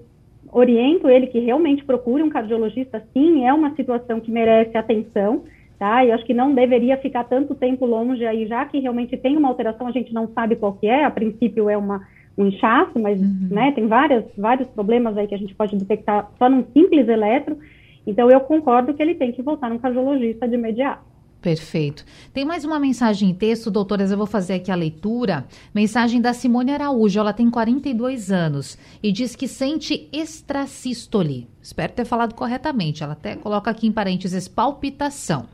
oriento 0.52 1.10
ele 1.10 1.28
que 1.28 1.40
realmente 1.40 1.84
procure 1.84 2.24
um 2.24 2.30
cardiologista, 2.30 3.04
sim, 3.14 3.46
é 3.46 3.54
uma 3.54 3.76
situação 3.76 4.20
que 4.20 4.32
merece 4.32 4.78
atenção, 4.78 5.44
tá? 5.78 6.06
Eu 6.06 6.14
acho 6.14 6.26
que 6.26 6.34
não 6.34 6.54
deveria 6.54 6.98
ficar 6.98 7.24
tanto 7.24 7.56
tempo 7.56 7.86
longe 7.86 8.26
aí, 8.26 8.48
já 8.48 8.66
que 8.66 8.80
realmente 8.80 9.18
tem 9.18 9.38
uma 9.38 9.50
alteração, 9.50 9.88
a 9.88 9.92
gente 9.92 10.14
não 10.14 10.28
sabe 10.30 10.56
qual 10.56 10.74
que 10.74 10.88
é, 10.88 11.06
a 11.06 11.12
princípio 11.12 11.70
é 11.70 11.78
uma, 11.78 12.02
um 12.38 12.48
inchaço, 12.48 13.00
mas, 13.00 13.20
uhum. 13.20 13.48
né, 13.52 13.72
tem 13.72 13.88
várias, 13.88 14.26
vários 14.38 14.68
problemas 14.70 15.18
aí 15.18 15.28
que 15.28 15.36
a 15.36 15.40
gente 15.40 15.56
pode 15.56 15.76
detectar 15.76 16.30
só 16.38 16.50
num 16.50 16.64
simples 16.74 17.08
eletro, 17.08 17.58
então, 18.06 18.29
eu 18.29 18.39
concordo 18.41 18.94
que 18.94 19.01
ele 19.01 19.15
tem 19.15 19.32
que 19.32 19.41
voltar 19.41 19.70
no 19.70 19.79
cardiologista 19.79 20.48
de 20.48 20.56
imediato. 20.56 21.10
Perfeito. 21.41 22.03
Tem 22.34 22.44
mais 22.44 22.65
uma 22.65 22.77
mensagem 22.77 23.29
em 23.29 23.34
texto, 23.34 23.72
doutoras, 23.72 24.12
eu 24.12 24.18
vou 24.18 24.27
fazer 24.27 24.56
aqui 24.56 24.70
a 24.70 24.75
leitura. 24.75 25.46
Mensagem 25.74 26.20
da 26.20 26.34
Simone 26.34 26.72
Araújo, 26.72 27.18
ela 27.18 27.32
tem 27.32 27.50
42 27.50 28.29
anos 28.29 28.77
e 29.01 29.10
diz 29.10 29.38
que 29.38 29.48
sente 29.48 30.10
extrasístole. 30.12 31.48
Espero 31.62 31.94
ter 31.94 32.03
falado 32.03 32.36
corretamente. 32.36 33.03
Ela 33.03 33.13
até 33.13 33.38
coloca 33.38 33.72
aqui 33.72 33.88
em 33.88 33.91
parênteses 33.91 34.50
palpitação. 34.50 35.46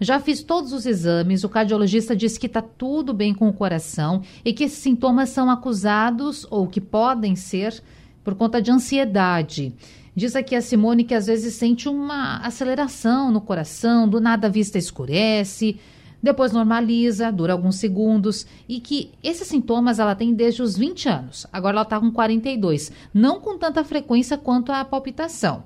Já 0.00 0.20
fiz 0.20 0.44
todos 0.44 0.72
os 0.72 0.86
exames, 0.86 1.42
o 1.42 1.48
cardiologista 1.48 2.14
disse 2.14 2.38
que 2.38 2.46
está 2.46 2.62
tudo 2.62 3.12
bem 3.12 3.34
com 3.34 3.48
o 3.48 3.52
coração 3.52 4.22
e 4.44 4.52
que 4.52 4.64
esses 4.64 4.78
sintomas 4.78 5.30
são 5.30 5.50
acusados 5.50 6.46
ou 6.50 6.68
que 6.68 6.80
podem 6.80 7.34
ser 7.34 7.82
por 8.22 8.36
conta 8.36 8.62
de 8.62 8.70
ansiedade. 8.70 9.74
Diz 10.14 10.36
aqui 10.36 10.54
a 10.54 10.60
Simone 10.60 11.04
que 11.04 11.14
às 11.14 11.26
vezes 11.26 11.54
sente 11.54 11.88
uma 11.88 12.36
aceleração 12.38 13.30
no 13.30 13.40
coração, 13.40 14.06
do 14.06 14.20
nada 14.20 14.46
a 14.46 14.50
vista 14.50 14.76
escurece, 14.76 15.80
depois 16.22 16.52
normaliza, 16.52 17.32
dura 17.32 17.54
alguns 17.54 17.76
segundos 17.76 18.46
e 18.68 18.78
que 18.78 19.10
esses 19.22 19.48
sintomas 19.48 19.98
ela 19.98 20.14
tem 20.14 20.34
desde 20.34 20.62
os 20.62 20.76
20 20.76 21.08
anos. 21.08 21.46
Agora 21.50 21.76
ela 21.76 21.82
está 21.82 21.98
com 21.98 22.12
42, 22.12 22.92
não 23.12 23.40
com 23.40 23.56
tanta 23.56 23.82
frequência 23.82 24.36
quanto 24.36 24.70
a 24.70 24.84
palpitação. 24.84 25.64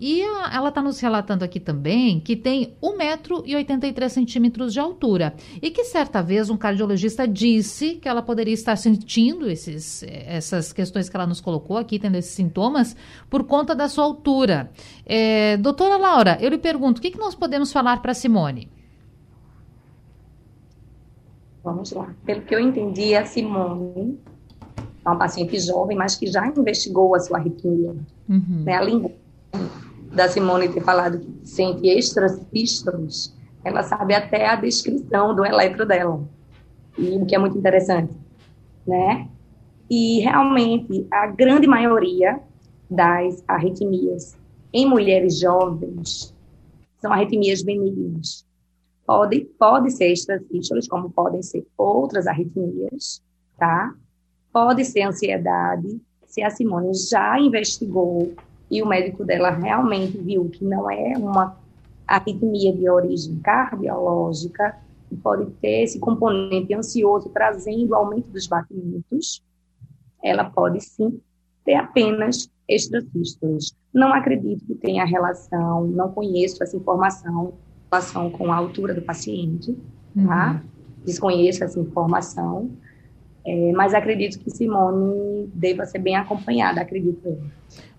E 0.00 0.22
a, 0.22 0.50
ela 0.54 0.70
está 0.70 0.80
nos 0.80 0.98
relatando 0.98 1.44
aqui 1.44 1.60
também 1.60 2.18
que 2.18 2.34
tem 2.34 2.74
1,83m 2.82 4.68
de 4.70 4.80
altura. 4.80 5.34
E 5.60 5.70
que 5.70 5.84
certa 5.84 6.22
vez 6.22 6.48
um 6.48 6.56
cardiologista 6.56 7.28
disse 7.28 7.96
que 7.96 8.08
ela 8.08 8.22
poderia 8.22 8.54
estar 8.54 8.76
sentindo 8.76 9.46
esses, 9.50 10.02
essas 10.04 10.72
questões 10.72 11.10
que 11.10 11.16
ela 11.16 11.26
nos 11.26 11.42
colocou 11.42 11.76
aqui, 11.76 11.98
tendo 11.98 12.16
esses 12.16 12.32
sintomas, 12.32 12.96
por 13.28 13.44
conta 13.44 13.74
da 13.74 13.88
sua 13.88 14.04
altura. 14.04 14.70
É, 15.04 15.58
doutora 15.58 15.98
Laura, 15.98 16.38
eu 16.40 16.48
lhe 16.48 16.56
pergunto, 16.56 16.98
o 16.98 17.02
que, 17.02 17.10
que 17.10 17.18
nós 17.18 17.34
podemos 17.34 17.70
falar 17.70 18.00
para 18.00 18.14
Simone? 18.14 18.70
Vamos 21.62 21.92
lá. 21.92 22.14
Pelo 22.24 22.40
que 22.40 22.54
eu 22.54 22.60
entendi, 22.60 23.14
a 23.14 23.26
Simone 23.26 24.18
é 25.04 25.08
uma 25.10 25.18
paciente 25.18 25.60
jovem, 25.60 25.94
mas 25.94 26.16
que 26.16 26.26
já 26.26 26.46
investigou 26.46 27.14
a 27.14 27.20
sua 27.20 27.36
arritmia. 27.36 27.94
Uhum. 28.26 28.62
Né, 28.64 28.74
a 28.74 28.82
língua 28.82 29.10
da 30.12 30.28
Simone 30.28 30.68
ter 30.68 30.82
falado 30.82 31.20
que 31.20 31.48
sente 31.48 31.88
extrasístoles, 31.88 33.34
ela 33.64 33.82
sabe 33.82 34.14
até 34.14 34.46
a 34.46 34.56
descrição 34.56 35.34
do 35.34 35.44
eletro 35.44 35.86
dela, 35.86 36.28
e 36.98 37.16
o 37.16 37.26
que 37.26 37.34
é 37.34 37.38
muito 37.38 37.56
interessante, 37.56 38.12
né? 38.86 39.28
E 39.88 40.20
realmente 40.20 41.06
a 41.10 41.26
grande 41.26 41.66
maioria 41.66 42.40
das 42.90 43.42
arritmias 43.46 44.36
em 44.72 44.86
mulheres 44.86 45.38
jovens 45.38 46.34
são 46.98 47.12
arritmias 47.12 47.62
benignas. 47.62 48.46
Pode, 49.06 49.40
pode 49.58 49.90
ser 49.90 50.12
extrasístoles, 50.12 50.88
como 50.88 51.10
podem 51.10 51.42
ser 51.42 51.66
outras 51.76 52.26
arritmias, 52.26 53.22
tá? 53.58 53.92
Pode 54.52 54.84
ser 54.84 55.02
ansiedade. 55.02 56.00
Se 56.26 56.42
a 56.42 56.50
Simone 56.50 56.94
já 56.94 57.38
investigou 57.40 58.32
e 58.70 58.82
o 58.82 58.86
médico 58.86 59.24
dela 59.24 59.50
realmente 59.50 60.16
viu 60.18 60.48
que 60.48 60.64
não 60.64 60.90
é 60.90 61.14
uma 61.16 61.56
arritmia 62.06 62.72
de 62.72 62.88
origem 62.88 63.38
cardiológica, 63.38 64.76
e 65.10 65.16
pode 65.16 65.50
ter 65.60 65.82
esse 65.82 65.98
componente 65.98 66.72
ansioso 66.72 67.30
trazendo 67.30 67.94
aumento 67.94 68.28
dos 68.28 68.46
batimentos, 68.46 69.42
ela 70.22 70.44
pode 70.44 70.80
sim 70.80 71.20
ter 71.64 71.74
apenas 71.74 72.48
extrasístoles. 72.68 73.74
Não 73.92 74.12
acredito 74.12 74.64
que 74.64 74.74
tenha 74.76 75.04
relação, 75.04 75.86
não 75.86 76.12
conheço 76.12 76.62
essa 76.62 76.76
informação 76.76 77.54
relação 77.90 78.30
com 78.30 78.52
a 78.52 78.56
altura 78.56 78.94
do 78.94 79.02
paciente, 79.02 79.76
tá? 80.14 80.52
Uhum. 80.52 80.70
Desconheço 81.04 81.64
essa 81.64 81.80
informação, 81.80 82.70
é, 83.44 83.72
mas 83.72 83.94
acredito 83.94 84.38
que 84.38 84.50
Simone 84.50 85.48
deva 85.54 85.86
ser 85.86 85.98
bem 85.98 86.16
acompanhada, 86.16 86.80
acredito 86.80 87.20
eu. 87.24 87.38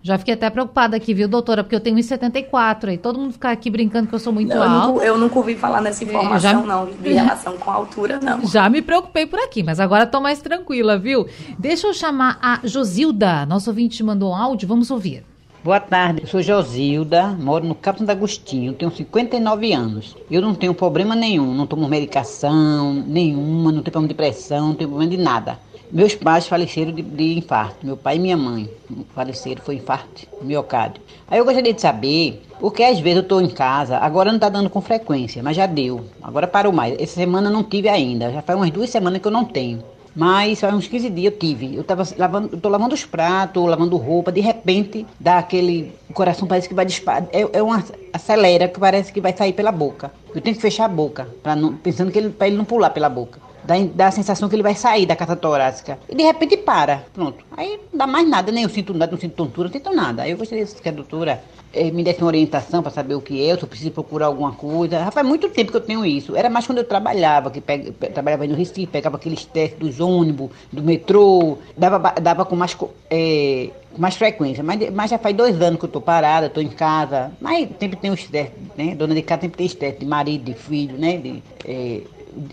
Já 0.04 0.18
fiquei 0.18 0.34
até 0.34 0.50
preocupada 0.50 0.98
aqui, 0.98 1.14
viu, 1.14 1.28
doutora? 1.28 1.64
Porque 1.64 1.76
eu 1.76 1.80
tenho 1.80 1.96
1,74 1.96 2.90
aí. 2.90 2.98
Todo 2.98 3.20
mundo 3.20 3.34
fica 3.34 3.52
aqui 3.52 3.70
brincando 3.70 4.08
que 4.08 4.16
eu 4.16 4.20
sou 4.20 4.34
muito 4.34 4.50
não, 4.50 4.64
alta. 4.64 4.76
Eu 4.76 4.88
nunca, 4.88 5.06
eu 5.06 5.18
nunca 5.18 5.38
ouvi 5.38 5.56
falar 5.56 5.80
nessa 5.80 6.04
informação, 6.04 6.40
já, 6.40 6.54
não, 6.54 6.86
de 6.88 7.14
relação 7.14 7.56
com 7.58 7.70
a 7.70 7.74
altura, 7.76 8.20
não. 8.20 8.46
Já 8.50 8.68
me 8.68 8.82
preocupei 8.82 9.28
por 9.28 9.40
aqui, 9.40 9.62
mas 9.62 9.80
agora 9.80 10.06
estou 10.06 10.20
mais 10.20 10.42
tranquila, 10.42 10.98
viu? 10.98 11.28
Deixa 11.60 11.86
eu 11.86 11.94
chamar 11.94 12.40
a 12.42 12.60
Josilda. 12.64 13.46
Nosso 13.46 13.70
ouvinte 13.70 14.04
mandou 14.04 14.32
um 14.32 14.36
áudio, 14.36 14.68
vamos 14.68 14.90
ouvir. 14.90 15.24
Boa 15.64 15.80
tarde, 15.80 16.24
eu 16.24 16.28
sou 16.28 16.42
Josilda, 16.42 17.38
moro 17.40 17.64
no 17.64 17.76
Campo 17.76 18.00
Santo 18.00 18.10
Agostinho, 18.10 18.74
tenho 18.74 18.90
59 18.90 19.72
anos. 19.72 20.18
Eu 20.30 20.42
não 20.42 20.56
tenho 20.56 20.74
problema 20.74 21.16
nenhum, 21.16 21.54
não 21.54 21.68
tomo 21.68 21.88
medicação 21.88 22.92
nenhuma, 22.96 23.72
não 23.72 23.84
tenho 23.84 23.92
problema 23.92 24.08
de 24.08 24.16
pressão, 24.16 24.70
não 24.70 24.74
tenho 24.74 24.90
problema 24.90 25.12
de 25.12 25.18
nada. 25.22 25.60
Meus 25.92 26.16
pais 26.16 26.48
faleceram 26.48 26.92
de, 26.92 27.04
de, 27.04 27.38
infarto, 27.38 27.86
meu 27.86 27.96
pai 27.96 28.16
e 28.16 28.20
minha 28.20 28.36
mãe 28.36 28.68
faleceram, 29.14 29.62
foi 29.62 29.76
infarto, 29.76 30.26
miocárdio. 30.42 31.04
Aí 31.28 31.38
eu 31.38 31.46
gostaria 31.46 31.74
de 31.76 31.82
saber, 31.82 32.42
porque 32.60 32.82
às 32.82 33.00
vezes 33.00 33.18
eu 33.18 33.24
estou 33.24 33.40
em 33.40 33.50
casa, 33.50 34.00
agora 34.00 34.30
não 34.32 34.38
está 34.38 34.50
dando 34.50 34.68
com 34.68 34.82
frequência, 34.82 35.44
mas 35.44 35.56
já 35.56 35.68
deu, 35.68 36.04
agora 36.24 36.48
parou 36.48 36.74
mais. 36.74 37.00
Essa 37.00 37.14
semana 37.14 37.52
não 37.52 37.64
tive 37.64 37.88
ainda, 37.88 38.32
já 38.32 38.42
faz 38.42 38.58
umas 38.58 38.72
duas 38.72 38.90
semanas 38.90 39.22
que 39.22 39.28
eu 39.28 39.32
não 39.32 39.46
tenho. 39.46 39.84
Mas 40.16 40.60
faz 40.60 40.74
uns 40.74 40.88
15 40.88 41.10
dias 41.10 41.34
eu 41.34 41.40
tive. 41.40 41.76
Eu 41.76 41.84
tava 41.84 42.04
lavando, 42.18 42.50
eu 42.52 42.60
tô 42.60 42.70
lavando 42.70 42.94
os 42.94 43.06
pratos, 43.06 43.66
lavando 43.66 43.96
roupa, 43.98 44.32
de 44.32 44.42
repente 44.42 45.06
dá 45.20 45.38
aquele. 45.38 45.94
O 46.10 46.14
coração 46.14 46.48
parece 46.48 46.68
que 46.68 46.74
vai 46.74 46.86
disparar. 46.86 47.28
É, 47.32 47.42
é 47.54 47.64
uma 47.64 47.84
acelera 48.12 48.68
que 48.68 48.80
parece 48.80 49.12
que 49.12 49.22
vai 49.22 49.36
sair 49.36 49.54
pela 49.54 49.72
boca. 49.72 50.12
Eu 50.34 50.42
tenho 50.42 50.56
que 50.56 50.62
fechar 50.62 50.86
a 50.86 50.90
boca, 50.90 51.28
pra 51.42 51.56
não, 51.56 51.76
pensando 51.76 52.12
que 52.12 52.20
ele, 52.20 52.30
pra 52.30 52.48
ele 52.48 52.58
não 52.58 52.66
pular 52.66 52.90
pela 52.90 53.10
boca 53.10 53.52
dá, 53.64 53.76
dá 53.94 54.08
a 54.08 54.12
sensação 54.12 54.50
que 54.50 54.56
ele 54.56 54.64
vai 54.64 54.76
sair 54.76 55.06
da 55.06 55.16
caixa 55.16 55.36
torácica. 55.36 56.00
E 56.10 56.16
de 56.16 56.24
repente 56.24 56.58
para. 56.58 57.06
Pronto. 57.14 57.44
Aí 57.56 57.80
não 57.92 58.00
dá 58.00 58.08
mais 58.08 58.28
nada, 58.28 58.52
nem 58.52 58.64
eu 58.64 58.70
sinto 58.70 58.94
nada, 58.94 59.12
não 59.12 59.20
sinto 59.20 59.36
tontura, 59.36 59.68
não 59.68 59.74
sinto 59.74 59.94
nada. 59.94 60.24
Aí 60.24 60.32
eu 60.32 60.38
gostaria 60.38 60.66
que 60.66 60.90
a 60.90 60.92
doutora 60.92 61.32
eh, 61.34 61.61
me 61.94 62.04
desse 62.04 62.22
uma 62.22 62.28
orientação 62.28 62.82
para 62.82 62.92
saber 62.92 63.16
o 63.16 63.22
que 63.22 63.48
é, 63.48 63.56
se 63.56 63.64
eu 63.64 63.68
preciso 63.68 63.92
procurar 63.92 64.26
alguma 64.26 64.52
coisa. 64.52 65.04
Rapaz, 65.04 65.26
muito 65.26 65.50
tempo 65.50 65.72
que 65.72 65.78
eu 65.78 65.82
tenho 65.82 66.06
isso. 66.06 66.36
Era 66.36 66.50
mais 66.50 66.66
quando 66.66 66.80
eu 66.80 66.84
trabalhava, 66.84 67.50
que 67.50 67.62
pega, 67.62 67.92
trabalhava 68.10 68.44
aí 68.44 68.50
no 68.50 68.56
Recife, 68.56 68.88
pegava 68.88 69.16
aqueles 69.18 69.46
testes 69.46 69.80
dos 69.80 70.00
ônibus, 70.00 70.50
do 70.72 70.84
metrô, 70.84 71.58
dava, 71.78 72.14
dava 72.22 72.46
com 72.46 72.56
mais. 72.56 72.76
É, 73.10 73.70
com 73.94 74.02
mais 74.02 74.16
frequência, 74.16 74.64
mas, 74.64 74.90
mas 74.90 75.12
já 75.12 75.18
faz 75.18 75.36
dois 75.36 75.62
anos 75.62 75.78
que 75.78 75.86
eu 75.86 75.90
tô 75.90 76.00
parada, 76.00 76.50
tô 76.50 76.62
em 76.62 76.70
casa, 76.70 77.30
mas 77.42 77.68
sempre 77.78 77.98
tem 77.98 78.10
os 78.10 78.24
testes, 78.24 78.58
né? 78.78 78.96
Dona 78.96 79.14
de 79.14 79.22
casa 79.22 79.42
sempre 79.42 79.58
tem 79.58 79.68
testes 79.68 80.00
de 80.00 80.06
marido, 80.06 80.46
de 80.46 80.54
filho, 80.54 80.98
né? 80.98 81.18
De, 81.18 81.44
é, 81.66 82.02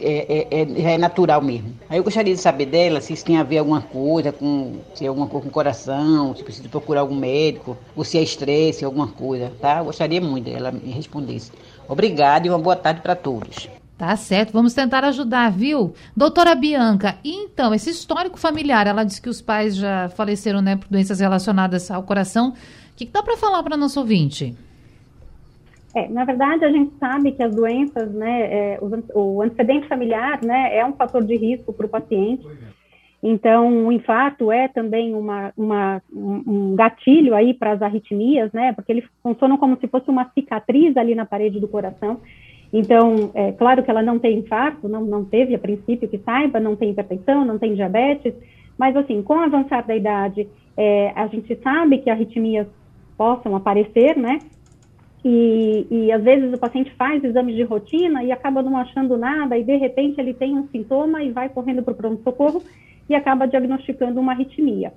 é, 0.01 0.47
é, 0.51 0.63
é, 0.63 0.95
é, 0.95 0.99
natural 0.99 1.41
mesmo. 1.41 1.73
Aí 1.89 1.99
eu 1.99 2.05
gostaria 2.05 2.35
de 2.35 2.41
saber 2.41 2.67
dela 2.67 3.01
se 3.01 3.13
isso 3.13 3.25
tem 3.25 3.37
a 3.37 3.43
ver 3.43 3.59
alguma 3.59 3.81
coisa 3.81 4.33
com 4.33 4.77
se 4.95 5.05
é 5.05 5.09
alguma 5.09 5.27
coisa 5.27 5.45
com 5.45 5.49
o 5.49 5.53
coração, 5.53 6.35
se 6.35 6.43
precisa 6.43 6.69
procurar 6.69 7.01
algum 7.01 7.15
médico, 7.15 7.77
ou 7.95 8.05
se 8.05 8.19
é 8.19 8.23
estresse, 8.23 8.85
alguma 8.85 9.09
coisa, 9.09 9.53
tá? 9.61 9.79
Eu 9.79 9.85
gostaria 9.85 10.21
muito 10.21 10.45
dela 10.45 10.73
me 10.73 10.91
respondesse. 10.91 11.53
Obrigada 11.89 12.47
e 12.47 12.51
uma 12.51 12.59
boa 12.59 12.77
tarde 12.77 13.01
para 13.01 13.15
todos. 13.15 13.69
Tá 13.97 14.15
certo, 14.17 14.53
vamos 14.53 14.75
tentar 14.75 15.03
ajudar, 15.05 15.51
viu? 15.51 15.93
Doutora 16.17 16.55
Bianca, 16.55 17.19
então, 17.25 17.75
esse 17.75 17.91
histórico 17.91 18.39
familiar, 18.39 18.87
ela 18.87 19.03
disse 19.03 19.21
que 19.21 19.29
os 19.29 19.43
pais 19.43 19.75
já 19.75 20.09
faleceram, 20.11 20.63
né, 20.63 20.77
por 20.77 20.87
doenças 20.89 21.19
relacionadas 21.19 21.91
ao 21.91 22.05
coração. 22.05 22.51
O 22.51 22.55
que, 22.95 23.07
que 23.07 23.13
dá 23.13 23.25
para 23.25 23.37
falar 23.37 23.61
para 23.63 23.77
nosso 23.77 23.99
ouvinte? 23.99 24.57
É, 25.99 26.09
na 26.09 26.25
verdade, 26.25 26.65
a 26.65 26.71
gente 26.71 26.93
sabe 26.99 27.33
que 27.33 27.43
as 27.43 27.55
doenças, 27.55 28.13
né, 28.13 28.43
é, 28.43 28.79
o 29.15 29.43
antecedente 29.43 29.89
familiar, 29.89 30.41
né, 30.45 30.77
é 30.77 30.87
um 30.87 30.93
fator 30.93 31.25
de 31.25 31.37
risco 31.37 31.73
para 31.73 31.87
o 31.87 31.89
paciente. 31.89 32.47
Então, 33.21 33.87
o 33.87 33.91
infarto 33.91 34.53
é 34.53 34.69
também 34.69 35.13
uma, 35.13 35.53
uma, 35.57 36.01
um 36.15 36.77
gatilho 36.77 37.35
aí 37.35 37.53
para 37.53 37.73
as 37.73 37.83
arritmias, 37.83 38.53
né, 38.53 38.73
porque 38.73 38.93
eles 38.93 39.05
funcionam 39.23 39.57
como 39.57 39.77
se 39.81 39.89
fosse 39.89 40.09
uma 40.09 40.31
cicatriz 40.33 40.97
ali 40.97 41.17
na 41.17 41.27
parede 41.27 41.59
do 41.59 41.67
coração. 41.67 42.21
Então, 42.73 43.33
é 43.35 43.51
claro 43.53 43.83
que 43.83 43.91
ela 43.91 44.03
não 44.03 44.19
tem 44.21 44.39
infarto, 44.39 44.89
não, 44.89 45.05
não 45.05 45.25
teve 45.25 45.55
a 45.55 45.59
princípio 45.59 46.09
que 46.09 46.19
saiba, 46.19 46.61
não 46.61 46.77
tem 46.77 46.91
hipertensão, 46.91 47.45
não 47.45 47.59
tem 47.59 47.75
diabetes, 47.75 48.35
Mas, 48.79 48.95
assim, 48.95 49.21
com 49.23 49.35
o 49.35 49.41
avançar 49.41 49.85
da 49.85 49.97
idade, 49.97 50.47
é, 50.77 51.13
a 51.17 51.27
gente 51.27 51.57
sabe 51.57 51.99
que 51.99 52.09
arritmias 52.09 52.69
possam 53.17 53.57
aparecer, 53.57 54.17
né? 54.17 54.39
E, 55.25 55.87
e, 55.91 56.13
às 56.13 56.23
vezes 56.23 56.53
o 56.53 56.59
paciente 56.59 56.93
faz 56.93 57.23
exames 57.25 57.57
de 57.57 57.63
rotina 57.65 58.23
e 58.23 58.31
acaba 58.31 58.63
não 58.63 58.77
achando 58.77 59.17
nada, 59.17 59.59
e 59.59 59.65
de 59.65 59.77
repente 59.77 60.21
ele 60.21 60.33
tem 60.33 60.57
um 60.57 60.69
sintoma 60.69 61.23
e 61.23 61.31
vai 61.31 61.49
correndo 61.49 61.83
para 61.83 61.93
o 61.93 61.97
pronto-socorro 61.97 62.63
e 63.09 63.15
acaba 63.15 63.47
diagnosticando 63.47 64.21
uma 64.21 64.33
arritmia. 64.33 64.93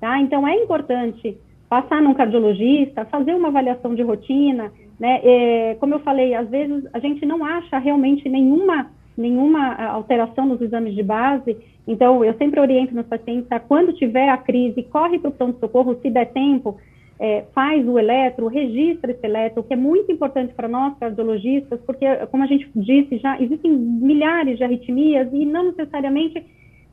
Tá? 0.00 0.18
Então 0.20 0.46
é 0.46 0.54
importante 0.54 1.36
passar 1.68 2.00
num 2.00 2.14
cardiologista, 2.14 3.04
fazer 3.06 3.34
uma 3.34 3.48
avaliação 3.48 3.94
de 3.94 4.02
rotina, 4.02 4.72
né? 4.98 5.20
É, 5.22 5.76
como 5.78 5.94
eu 5.94 6.00
falei, 6.00 6.34
às 6.34 6.48
vezes 6.48 6.86
a 6.92 6.98
gente 6.98 7.26
não 7.26 7.44
acha 7.44 7.78
realmente 7.78 8.28
nenhuma, 8.28 8.90
nenhuma 9.16 9.74
alteração 9.88 10.46
nos 10.46 10.60
exames 10.60 10.94
de 10.94 11.02
base, 11.02 11.56
então 11.86 12.24
eu 12.24 12.34
sempre 12.34 12.60
oriento 12.60 12.94
meus 12.94 13.06
pacientes 13.06 13.50
a 13.50 13.60
quando 13.60 13.92
tiver 13.92 14.28
a 14.28 14.36
crise, 14.36 14.82
corre 14.84 15.18
para 15.18 15.28
o 15.28 15.32
pronto-socorro, 15.32 15.98
se 16.00 16.10
der 16.10 16.26
tempo, 16.26 16.78
é, 17.18 17.44
faz 17.54 17.86
o 17.88 17.98
eletro, 17.98 18.46
registra 18.46 19.10
esse 19.10 19.26
eletro, 19.26 19.62
que 19.62 19.72
é 19.72 19.76
muito 19.76 20.12
importante 20.12 20.52
para 20.52 20.68
nós, 20.68 20.98
cardiologistas, 20.98 21.80
porque, 21.86 22.04
como 22.26 22.44
a 22.44 22.46
gente 22.46 22.70
disse, 22.74 23.18
já 23.18 23.40
existem 23.40 23.72
milhares 23.72 24.58
de 24.58 24.64
arritmias 24.64 25.28
e 25.32 25.46
não 25.46 25.64
necessariamente 25.64 26.44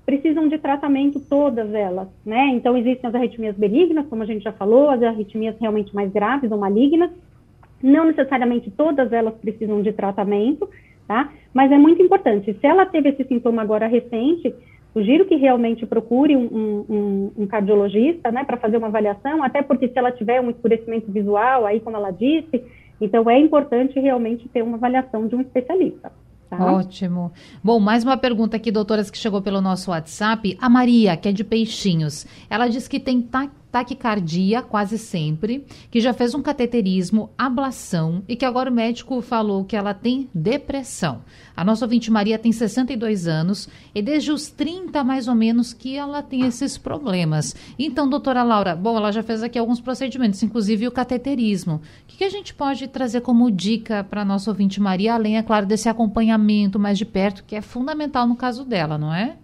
precisam 0.06 0.48
de 0.48 0.58
tratamento 0.58 1.20
todas 1.30 1.74
elas, 1.74 2.08
né? 2.26 2.48
Então, 2.50 2.78
existem 2.78 3.08
as 3.08 3.16
arritmias 3.16 3.56
benignas, 3.56 4.06
como 4.08 4.24
a 4.24 4.26
gente 4.26 4.44
já 4.44 4.52
falou, 4.52 4.90
as 4.90 5.02
arritmias 5.02 5.56
realmente 5.60 5.94
mais 5.94 6.12
graves 6.12 6.52
ou 6.52 6.58
malignas, 6.58 7.10
não 7.82 8.06
necessariamente 8.06 8.72
todas 8.72 9.12
elas 9.12 9.34
precisam 9.36 9.82
de 9.82 9.92
tratamento, 9.92 10.70
tá? 11.08 11.32
Mas 11.54 11.72
é 11.72 11.78
muito 11.78 12.02
importante, 12.02 12.54
se 12.54 12.66
ela 12.66 12.86
teve 12.86 13.10
esse 13.10 13.24
sintoma 13.26 13.62
agora 13.62 13.88
recente, 13.88 14.54
sugiro 14.94 15.26
que 15.26 15.36
realmente 15.36 15.86
procure 15.86 16.36
um, 16.36 16.86
um, 16.88 17.32
um 17.38 17.48
cardiologista, 17.48 18.32
né, 18.32 18.44
para 18.44 18.58
fazer 18.58 18.78
uma 18.78 18.88
avaliação, 18.88 19.44
até 19.44 19.62
porque 19.62 19.88
se 19.88 19.98
ela 19.98 20.12
tiver 20.12 20.40
um 20.40 20.52
escurecimento 20.52 21.12
visual, 21.12 21.66
aí 21.66 21.80
como 21.80 21.98
ela 21.98 22.12
disse, 22.12 22.64
então 23.02 23.30
é 23.30 23.40
importante 23.40 24.00
realmente 24.00 24.48
ter 24.50 24.62
uma 24.62 24.78
avaliação 24.78 25.28
de 25.28 25.36
um 25.36 25.42
especialista. 25.42 26.12
Tá? 26.50 26.74
Ótimo. 26.74 27.32
Bom, 27.64 27.80
mais 27.80 28.04
uma 28.04 28.16
pergunta 28.16 28.58
aqui, 28.58 28.72
doutoras, 28.72 29.10
que 29.10 29.18
chegou 29.18 29.42
pelo 29.42 29.60
nosso 29.60 29.90
WhatsApp. 29.90 30.56
A 30.62 30.70
Maria, 30.70 31.18
que 31.18 31.28
é 31.28 31.32
de 31.32 31.44
Peixinhos, 31.44 32.28
ela 32.48 32.68
diz 32.68 32.88
que 32.88 33.00
tem 33.00 33.22
taquicardia 33.22 33.63
quase 34.70 34.98
sempre, 34.98 35.66
que 35.90 36.00
já 36.00 36.14
fez 36.14 36.36
um 36.36 36.42
cateterismo, 36.42 37.32
ablação 37.38 38.24
e 38.28 38.36
que 38.36 38.46
agora 38.46 38.70
o 38.70 38.74
médico 38.74 39.22
falou 39.22 39.66
que 39.66 39.76
ela 39.76 39.94
tem 39.94 40.30
depressão. 40.34 41.22
A 41.56 41.64
nossa 41.64 41.86
ouvinte 41.86 42.12
Maria 42.12 42.38
tem 42.38 42.52
62 42.52 43.28
anos 43.28 43.68
e 43.94 44.02
desde 44.02 44.32
os 44.32 44.50
30 44.50 45.04
mais 45.04 45.28
ou 45.28 45.36
menos 45.36 45.74
que 45.74 45.96
ela 45.96 46.22
tem 46.22 46.46
esses 46.46 46.78
problemas. 46.78 47.56
Então, 47.78 48.10
doutora 48.10 48.44
Laura, 48.44 48.76
bom, 48.76 48.98
ela 48.98 49.12
já 49.12 49.24
fez 49.24 49.42
aqui 49.42 49.58
alguns 49.58 49.82
procedimentos, 49.82 50.42
inclusive 50.44 50.88
o 50.88 50.92
cateterismo. 50.92 51.76
O 51.76 51.82
que, 52.08 52.18
que 52.18 52.24
a 52.24 52.30
gente 52.30 52.54
pode 52.54 52.88
trazer 52.88 53.22
como 53.22 53.52
dica 53.52 54.04
para 54.04 54.22
a 54.22 54.26
nossa 54.26 54.52
ouvinte 54.52 54.80
Maria, 54.80 55.14
além, 55.14 55.38
é 55.38 55.44
claro, 55.44 55.66
desse 55.66 55.90
acompanhamento 55.90 56.80
mais 56.80 56.98
de 56.98 57.06
perto, 57.06 57.44
que 57.44 57.56
é 57.56 57.62
fundamental 57.62 58.28
no 58.28 58.36
caso 58.36 58.64
dela, 58.64 58.98
não 58.98 59.14
é? 59.14 59.38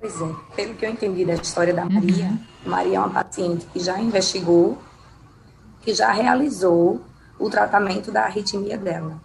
Pois 0.00 0.18
é, 0.22 0.34
pelo 0.56 0.74
que 0.74 0.86
eu 0.86 0.90
entendi 0.90 1.26
da 1.26 1.34
história 1.34 1.74
da 1.74 1.84
Maria, 1.84 2.26
uhum. 2.26 2.38
Maria 2.70 2.96
é 2.96 3.00
uma 3.00 3.10
paciente 3.10 3.66
que 3.66 3.78
já 3.78 4.00
investigou, 4.00 4.78
que 5.82 5.92
já 5.92 6.10
realizou 6.10 7.02
o 7.38 7.50
tratamento 7.50 8.10
da 8.10 8.24
arritmia 8.24 8.78
dela. 8.78 9.20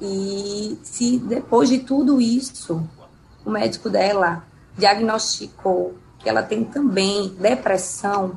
E 0.00 0.76
se 0.82 1.18
depois 1.18 1.68
de 1.68 1.78
tudo 1.78 2.20
isso, 2.20 2.82
o 3.44 3.50
médico 3.50 3.88
dela 3.88 4.44
diagnosticou 4.76 5.94
que 6.18 6.28
ela 6.28 6.42
tem 6.42 6.64
também 6.64 7.28
depressão, 7.38 8.36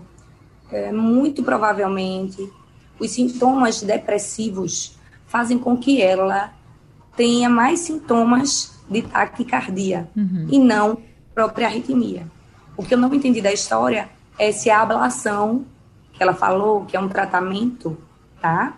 é, 0.72 0.92
muito 0.92 1.42
provavelmente 1.42 2.52
os 3.00 3.12
sintomas 3.12 3.82
depressivos 3.82 4.96
fazem 5.26 5.58
com 5.58 5.76
que 5.76 6.02
ela 6.02 6.54
tenha 7.16 7.50
mais 7.50 7.80
sintomas 7.80 8.77
de 8.90 9.02
taquicardia 9.02 10.08
uhum. 10.16 10.48
e 10.52 10.60
não 10.60 10.98
própria 11.34 11.68
arritmia. 11.68 12.26
O 12.76 12.84
que 12.84 12.94
eu 12.94 12.98
não 12.98 13.14
entendi 13.14 13.42
da 13.42 13.52
história 13.52 14.10
é 14.40 14.52
se 14.52 14.70
a 14.70 14.82
ablação 14.82 15.66
que 16.14 16.24
ela 16.24 16.34
falou, 16.34 16.86
que 16.86 16.98
é 16.98 17.00
um 17.00 17.08
tratamento, 17.08 17.98
tá? 18.42 18.78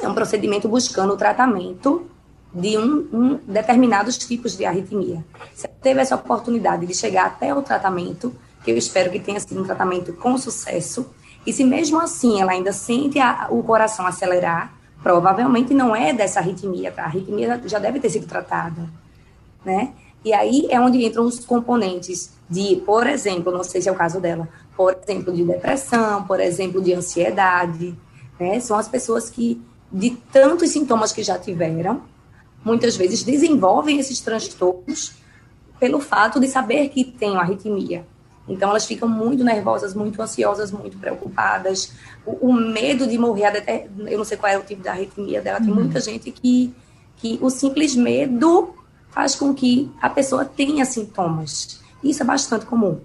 É 0.00 0.08
um 0.08 0.14
procedimento 0.14 0.68
buscando 0.68 1.14
o 1.14 1.16
tratamento 1.16 2.06
de 2.52 2.76
um, 2.76 3.08
um 3.12 3.40
determinados 3.46 4.18
tipos 4.18 4.56
de 4.56 4.64
arritmia. 4.64 5.24
Ela 5.62 5.74
teve 5.80 6.00
essa 6.00 6.14
oportunidade 6.16 6.84
de 6.86 6.94
chegar 6.94 7.26
até 7.26 7.54
o 7.54 7.62
tratamento, 7.62 8.34
que 8.64 8.70
eu 8.70 8.76
espero 8.76 9.10
que 9.10 9.20
tenha 9.20 9.40
sido 9.40 9.60
um 9.60 9.64
tratamento 9.64 10.12
com 10.12 10.36
sucesso, 10.36 11.06
e 11.46 11.52
se 11.52 11.64
mesmo 11.64 11.98
assim 11.98 12.40
ela 12.40 12.52
ainda 12.52 12.72
sente 12.72 13.18
a, 13.18 13.46
o 13.50 13.62
coração 13.62 14.06
acelerar, 14.06 14.74
provavelmente 15.02 15.72
não 15.72 15.96
é 15.96 16.12
dessa 16.12 16.40
arritmia, 16.40 16.92
tá? 16.92 17.04
A 17.04 17.06
arritmia 17.06 17.60
já 17.64 17.78
deve 17.78 18.00
ter 18.00 18.10
sido 18.10 18.26
tratada 18.26 18.88
né? 19.64 19.92
E 20.24 20.32
aí 20.32 20.66
é 20.70 20.78
onde 20.80 21.04
entram 21.04 21.24
os 21.24 21.44
componentes 21.44 22.30
de, 22.48 22.76
por 22.84 23.06
exemplo, 23.06 23.52
não 23.52 23.62
sei 23.62 23.80
se 23.80 23.88
é 23.88 23.92
o 23.92 23.94
caso 23.94 24.20
dela, 24.20 24.48
por 24.76 24.96
exemplo, 25.02 25.32
de 25.32 25.44
depressão, 25.44 26.24
por 26.24 26.40
exemplo, 26.40 26.82
de 26.82 26.92
ansiedade, 26.92 27.96
né? 28.38 28.60
São 28.60 28.76
as 28.76 28.88
pessoas 28.88 29.30
que, 29.30 29.60
de 29.90 30.10
tantos 30.32 30.70
sintomas 30.70 31.12
que 31.12 31.22
já 31.22 31.38
tiveram, 31.38 32.02
muitas 32.64 32.96
vezes 32.96 33.22
desenvolvem 33.22 33.98
esses 33.98 34.20
transtornos 34.20 35.12
pelo 35.78 36.00
fato 36.00 36.38
de 36.38 36.48
saber 36.48 36.88
que 36.90 37.04
tem 37.04 37.30
uma 37.30 37.40
arritmia. 37.40 38.04
Então, 38.46 38.70
elas 38.70 38.84
ficam 38.84 39.08
muito 39.08 39.44
nervosas, 39.44 39.94
muito 39.94 40.20
ansiosas, 40.20 40.72
muito 40.72 40.98
preocupadas. 40.98 41.92
O, 42.26 42.48
o 42.48 42.52
medo 42.52 43.06
de 43.06 43.16
morrer, 43.16 43.64
eu 44.06 44.18
não 44.18 44.24
sei 44.24 44.36
qual 44.36 44.52
é 44.52 44.58
o 44.58 44.62
tipo 44.62 44.82
da 44.82 44.90
arritmia 44.90 45.40
dela, 45.40 45.60
tem 45.60 45.70
uhum. 45.70 45.76
muita 45.76 46.00
gente 46.00 46.30
que, 46.32 46.74
que 47.16 47.38
o 47.40 47.48
simples 47.48 47.94
medo 47.94 48.74
faz 49.10 49.34
com 49.34 49.54
que 49.54 49.90
a 50.00 50.08
pessoa 50.08 50.44
tenha 50.44 50.84
sintomas. 50.84 51.80
Isso 52.02 52.22
é 52.22 52.26
bastante 52.26 52.66
comum. 52.66 52.98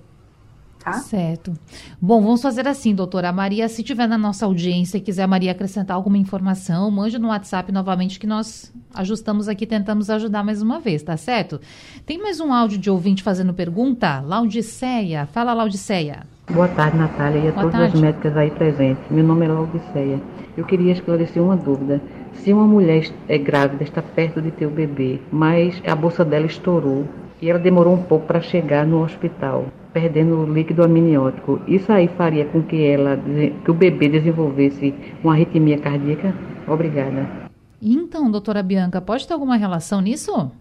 Tá? 0.79 0.93
Certo. 0.93 1.51
Bom, 1.99 2.21
vamos 2.21 2.43
fazer 2.43 2.67
assim, 2.67 2.93
doutora 2.93 3.31
Maria. 3.31 3.67
Se 3.67 3.81
tiver 3.81 4.07
na 4.07 4.19
nossa 4.19 4.45
audiência 4.45 4.99
e 4.99 5.01
quiser, 5.01 5.27
Maria, 5.27 5.51
acrescentar 5.51 5.95
alguma 5.95 6.15
informação, 6.15 6.91
mande 6.91 7.17
no 7.17 7.29
WhatsApp 7.29 7.71
novamente 7.71 8.19
que 8.19 8.27
nós 8.27 8.71
ajustamos 8.93 9.49
aqui, 9.49 9.65
tentamos 9.65 10.11
ajudar 10.11 10.43
mais 10.43 10.61
uma 10.61 10.79
vez, 10.79 11.01
tá 11.01 11.17
certo? 11.17 11.59
Tem 12.05 12.19
mais 12.19 12.39
um 12.39 12.53
áudio 12.53 12.77
de 12.77 12.91
ouvinte 12.91 13.23
fazendo 13.23 13.51
pergunta? 13.51 14.21
Laudiceia. 14.21 15.25
Fala, 15.25 15.55
Laudiceia. 15.55 16.27
Boa 16.51 16.67
tarde, 16.67 16.97
Natália, 16.97 17.39
e 17.39 17.47
a 17.47 17.51
Boa 17.51 17.63
todas 17.63 17.79
tarde. 17.79 17.95
as 17.95 18.01
médicas 18.01 18.37
aí 18.37 18.51
presentes. 18.51 19.03
Meu 19.09 19.23
nome 19.23 19.45
é 19.45 19.49
Laudiceia. 19.49 20.21
Eu 20.55 20.65
queria 20.65 20.91
esclarecer 20.93 21.41
uma 21.41 21.57
dúvida. 21.57 21.99
Se 22.35 22.53
uma 22.53 22.65
mulher 22.65 23.05
é 23.27 23.37
grávida, 23.37 23.83
está 23.83 24.01
perto 24.01 24.41
de 24.41 24.51
ter 24.51 24.65
o 24.65 24.69
bebê, 24.69 25.19
mas 25.31 25.81
a 25.85 25.95
bolsa 25.95 26.23
dela 26.23 26.45
estourou 26.45 27.05
e 27.41 27.49
ela 27.49 27.59
demorou 27.59 27.93
um 27.93 28.03
pouco 28.03 28.27
para 28.27 28.39
chegar 28.39 28.85
no 28.85 29.03
hospital, 29.03 29.65
perdendo 29.91 30.39
o 30.39 30.53
líquido 30.53 30.83
amniótico, 30.83 31.59
isso 31.67 31.91
aí 31.91 32.07
faria 32.07 32.45
com 32.45 32.61
que 32.61 32.85
ela, 32.85 33.19
que 33.63 33.71
o 33.71 33.73
bebê 33.73 34.09
desenvolvesse 34.09 34.93
uma 35.23 35.33
arritmia 35.33 35.77
cardíaca? 35.77 36.33
Obrigada. 36.67 37.45
Então, 37.81 38.31
doutora 38.31 38.63
Bianca, 38.63 39.01
pode 39.01 39.27
ter 39.27 39.33
alguma 39.33 39.57
relação 39.57 40.01
nisso? 40.01 40.51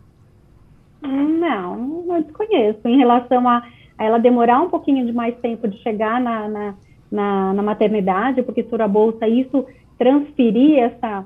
Não, 1.03 1.77
não 2.07 2.23
desconheço. 2.23 2.81
Em 2.87 2.99
relação 2.99 3.49
a, 3.49 3.63
a, 3.99 4.05
ela 4.05 4.19
demorar 4.19 4.61
um 4.61 4.69
pouquinho 4.69 5.07
de 5.07 5.13
mais 5.13 5.37
tempo 5.39 5.69
de 5.69 5.79
chegar 5.79 6.21
na, 6.21 6.49
na, 6.49 6.75
na, 7.11 7.53
na 7.55 7.63
maternidade, 7.63 8.43
porque 8.43 8.61
estoura 8.61 8.85
a 8.85 8.89
bolsa, 8.89 9.29
isso 9.29 9.65
transferir 9.99 10.79
essa 10.79 11.25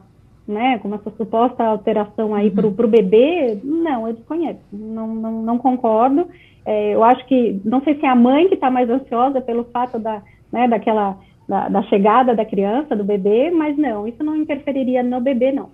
né, 0.49 0.79
como 0.79 0.95
essa 0.95 1.11
suposta 1.11 1.63
alteração 1.63 2.35
aí 2.35 2.51
para 2.51 2.67
o 2.67 2.71
uhum. 2.71 2.89
bebê, 2.89 3.59
não, 3.63 4.09
eu 4.09 4.15
desconheço, 4.15 4.61
não, 4.73 5.07
não, 5.15 5.43
não 5.43 5.59
concordo. 5.59 6.27
É, 6.65 6.95
eu 6.95 7.05
acho 7.05 7.25
que, 7.27 7.61
não 7.65 7.83
sei 7.83 7.95
se 7.97 8.07
é 8.07 8.09
a 8.09 8.15
mãe 8.15 8.49
que 8.49 8.55
está 8.55 8.71
mais 8.71 8.89
ansiosa 8.89 9.43
pelo 9.43 9.65
fato 9.65 9.99
da, 9.99 10.23
né, 10.51 10.67
daquela, 10.67 11.19
da, 11.47 11.69
da 11.69 11.83
chegada 11.85 12.35
da 12.35 12.47
criança, 12.47 12.97
do 12.97 13.05
bebê, 13.05 13.51
mas 13.51 13.77
não, 13.77 14.09
isso 14.09 14.25
não 14.25 14.37
interferiria 14.37 15.03
no 15.03 15.21
bebê, 15.21 15.53
não. 15.53 15.69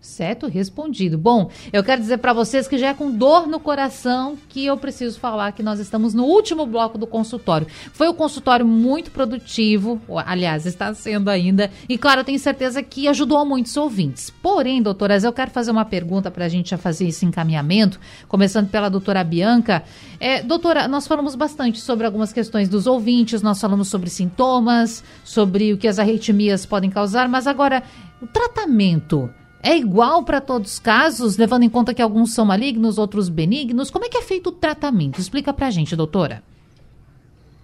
Certo, 0.00 0.46
respondido. 0.46 1.18
Bom, 1.18 1.50
eu 1.72 1.82
quero 1.82 2.00
dizer 2.00 2.18
para 2.18 2.32
vocês 2.32 2.68
que 2.68 2.78
já 2.78 2.90
é 2.90 2.94
com 2.94 3.10
dor 3.10 3.48
no 3.48 3.58
coração 3.58 4.38
que 4.48 4.64
eu 4.64 4.76
preciso 4.76 5.18
falar 5.18 5.50
que 5.50 5.62
nós 5.62 5.80
estamos 5.80 6.14
no 6.14 6.22
último 6.22 6.64
bloco 6.64 6.96
do 6.96 7.06
consultório. 7.06 7.66
Foi 7.92 8.08
um 8.08 8.14
consultório 8.14 8.64
muito 8.64 9.10
produtivo, 9.10 10.00
aliás, 10.24 10.66
está 10.66 10.94
sendo 10.94 11.28
ainda, 11.28 11.68
e 11.88 11.98
claro, 11.98 12.20
eu 12.20 12.24
tenho 12.24 12.38
certeza 12.38 12.80
que 12.80 13.08
ajudou 13.08 13.44
muitos 13.44 13.76
ouvintes. 13.76 14.30
Porém, 14.30 14.80
doutoras, 14.80 15.24
eu 15.24 15.32
quero 15.32 15.50
fazer 15.50 15.72
uma 15.72 15.84
pergunta 15.84 16.30
para 16.30 16.44
a 16.44 16.48
gente 16.48 16.70
já 16.70 16.78
fazer 16.78 17.08
esse 17.08 17.26
encaminhamento, 17.26 17.98
começando 18.28 18.70
pela 18.70 18.88
doutora 18.88 19.24
Bianca. 19.24 19.82
É, 20.20 20.40
doutora, 20.44 20.86
nós 20.86 21.08
falamos 21.08 21.34
bastante 21.34 21.80
sobre 21.80 22.06
algumas 22.06 22.32
questões 22.32 22.68
dos 22.68 22.86
ouvintes, 22.86 23.42
nós 23.42 23.60
falamos 23.60 23.88
sobre 23.88 24.08
sintomas, 24.08 25.02
sobre 25.24 25.72
o 25.72 25.76
que 25.76 25.88
as 25.88 25.98
arritmias 25.98 26.64
podem 26.64 26.88
causar, 26.88 27.28
mas 27.28 27.48
agora, 27.48 27.82
o 28.22 28.28
tratamento 28.28 29.28
É 29.62 29.76
igual 29.76 30.24
para 30.24 30.40
todos 30.40 30.74
os 30.74 30.78
casos, 30.78 31.36
levando 31.36 31.64
em 31.64 31.68
conta 31.68 31.92
que 31.92 32.00
alguns 32.00 32.34
são 32.34 32.44
malignos, 32.44 32.96
outros 32.96 33.28
benignos? 33.28 33.90
Como 33.90 34.04
é 34.04 34.08
que 34.08 34.16
é 34.16 34.22
feito 34.22 34.48
o 34.48 34.52
tratamento? 34.52 35.18
Explica 35.18 35.52
para 35.52 35.66
a 35.66 35.70
gente, 35.70 35.96
doutora. 35.96 36.42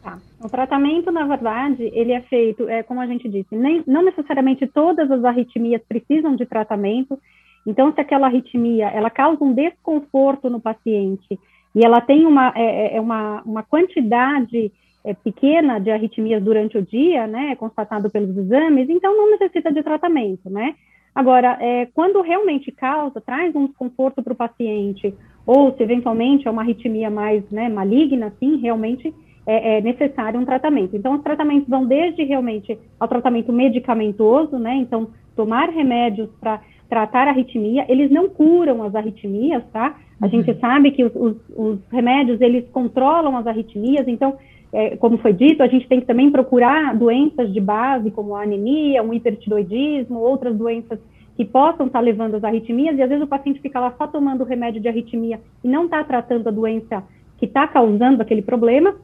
Tá. 0.03 0.19
O 0.41 0.49
tratamento, 0.49 1.11
na 1.13 1.25
verdade, 1.25 1.91
ele 1.95 2.13
é 2.13 2.21
feito, 2.23 2.69
é, 2.69 2.83
como 2.83 3.01
a 3.01 3.07
gente 3.07 3.29
disse, 3.29 3.55
nem, 3.55 3.83
não 3.87 4.03
necessariamente 4.03 4.67
todas 4.67 5.11
as 5.11 5.25
arritmias 5.25 5.81
precisam 5.89 6.35
de 6.35 6.45
tratamento. 6.45 7.19
Então, 7.67 7.93
se 7.95 8.01
aquela 8.01 8.27
arritmia 8.27 8.89
ela 8.89 9.09
causa 9.09 9.43
um 9.43 9.55
desconforto 9.55 10.51
no 10.51 10.61
paciente 10.61 11.39
e 11.75 11.85
ela 11.85 12.01
tem 12.01 12.27
uma, 12.27 12.53
é, 12.55 12.63
é, 12.65 12.97
é 12.97 13.01
uma, 13.01 13.41
uma 13.43 13.63
quantidade 13.63 14.71
é, 15.05 15.15
pequena 15.15 15.79
de 15.79 15.91
arritmias 15.91 16.43
durante 16.43 16.77
o 16.77 16.83
dia, 16.83 17.27
né, 17.27 17.55
constatado 17.57 18.11
pelos 18.11 18.37
exames, 18.37 18.89
então 18.91 19.17
não 19.17 19.31
necessita 19.31 19.73
de 19.73 19.83
tratamento, 19.83 20.51
né? 20.51 20.75
Agora, 21.15 21.57
é, 21.61 21.87
quando 21.95 22.21
realmente 22.23 22.73
causa, 22.73 23.21
traz 23.21 23.55
um 23.55 23.67
desconforto 23.67 24.23
para 24.23 24.33
o 24.33 24.37
paciente, 24.37 25.15
ou 25.47 25.73
se 25.77 25.83
eventualmente 25.83 26.49
é 26.49 26.51
uma 26.51 26.63
arritmia 26.63 27.11
mais 27.11 27.49
né, 27.51 27.69
maligna, 27.69 28.33
sim, 28.41 28.57
realmente 28.57 29.15
é, 29.47 29.77
é, 29.77 29.81
necessário 29.81 30.41
um 30.41 30.45
tratamento. 30.45 30.97
Então, 30.97 31.15
os 31.15 31.23
tratamentos 31.23 31.69
vão 31.69 31.87
desde 31.87 32.25
realmente 32.25 32.79
ao 32.99 33.07
tratamento 33.07 33.53
medicamentoso, 33.53 34.59
né? 34.59 34.75
Então, 34.77 35.09
tomar 35.37 35.69
remédios 35.69 36.31
para 36.41 36.61
tratar 36.89 37.29
a 37.29 37.31
arritmia, 37.31 37.85
eles 37.89 38.11
não 38.11 38.29
curam 38.29 38.83
as 38.83 38.95
arritmias, 38.95 39.63
tá? 39.73 39.97
A 40.21 40.25
uhum. 40.25 40.31
gente 40.31 40.55
sabe 40.61 40.91
que 40.93 41.05
os, 41.05 41.15
os, 41.15 41.37
os, 41.57 41.79
remédios, 41.91 42.41
eles 42.41 42.69
controlam 42.71 43.37
as 43.37 43.47
arritmias, 43.47 44.07
então, 44.09 44.37
é, 44.75 44.97
como 44.97 45.19
foi 45.19 45.33
dito, 45.33 45.63
a 45.63 45.69
gente 45.69 45.87
tem 45.87 46.01
que 46.01 46.07
também 46.07 46.33
procurar 46.33 46.97
doenças 46.97 47.53
de 47.53 47.61
base, 47.61 48.11
como 48.11 48.35
a 48.35 48.43
anemia, 48.43 49.05
um 49.05 49.15
hipertiroidismo, 49.15 50.19
outras 50.19 50.57
doenças 50.57 50.99
que 51.37 51.45
possam 51.45 51.87
estar 51.87 52.01
levando 52.01 52.35
às 52.35 52.43
arritmias, 52.43 52.99
e 52.99 53.03
às 53.03 53.09
vezes 53.09 53.25
o 53.25 53.29
paciente 53.29 53.61
fica 53.61 53.79
lá 53.79 53.95
só 53.97 54.09
tomando 54.09 54.43
remédio 54.43 54.81
de 54.81 54.89
arritmia 54.89 55.41
e 55.63 55.69
não 55.69 55.85
está 55.85 56.03
tratando 56.03 56.49
a 56.49 56.51
doença 56.51 57.05
que 57.39 57.47
está 57.47 57.69
causando 57.69 58.21
aquele 58.21 58.43
problema, 58.43 58.97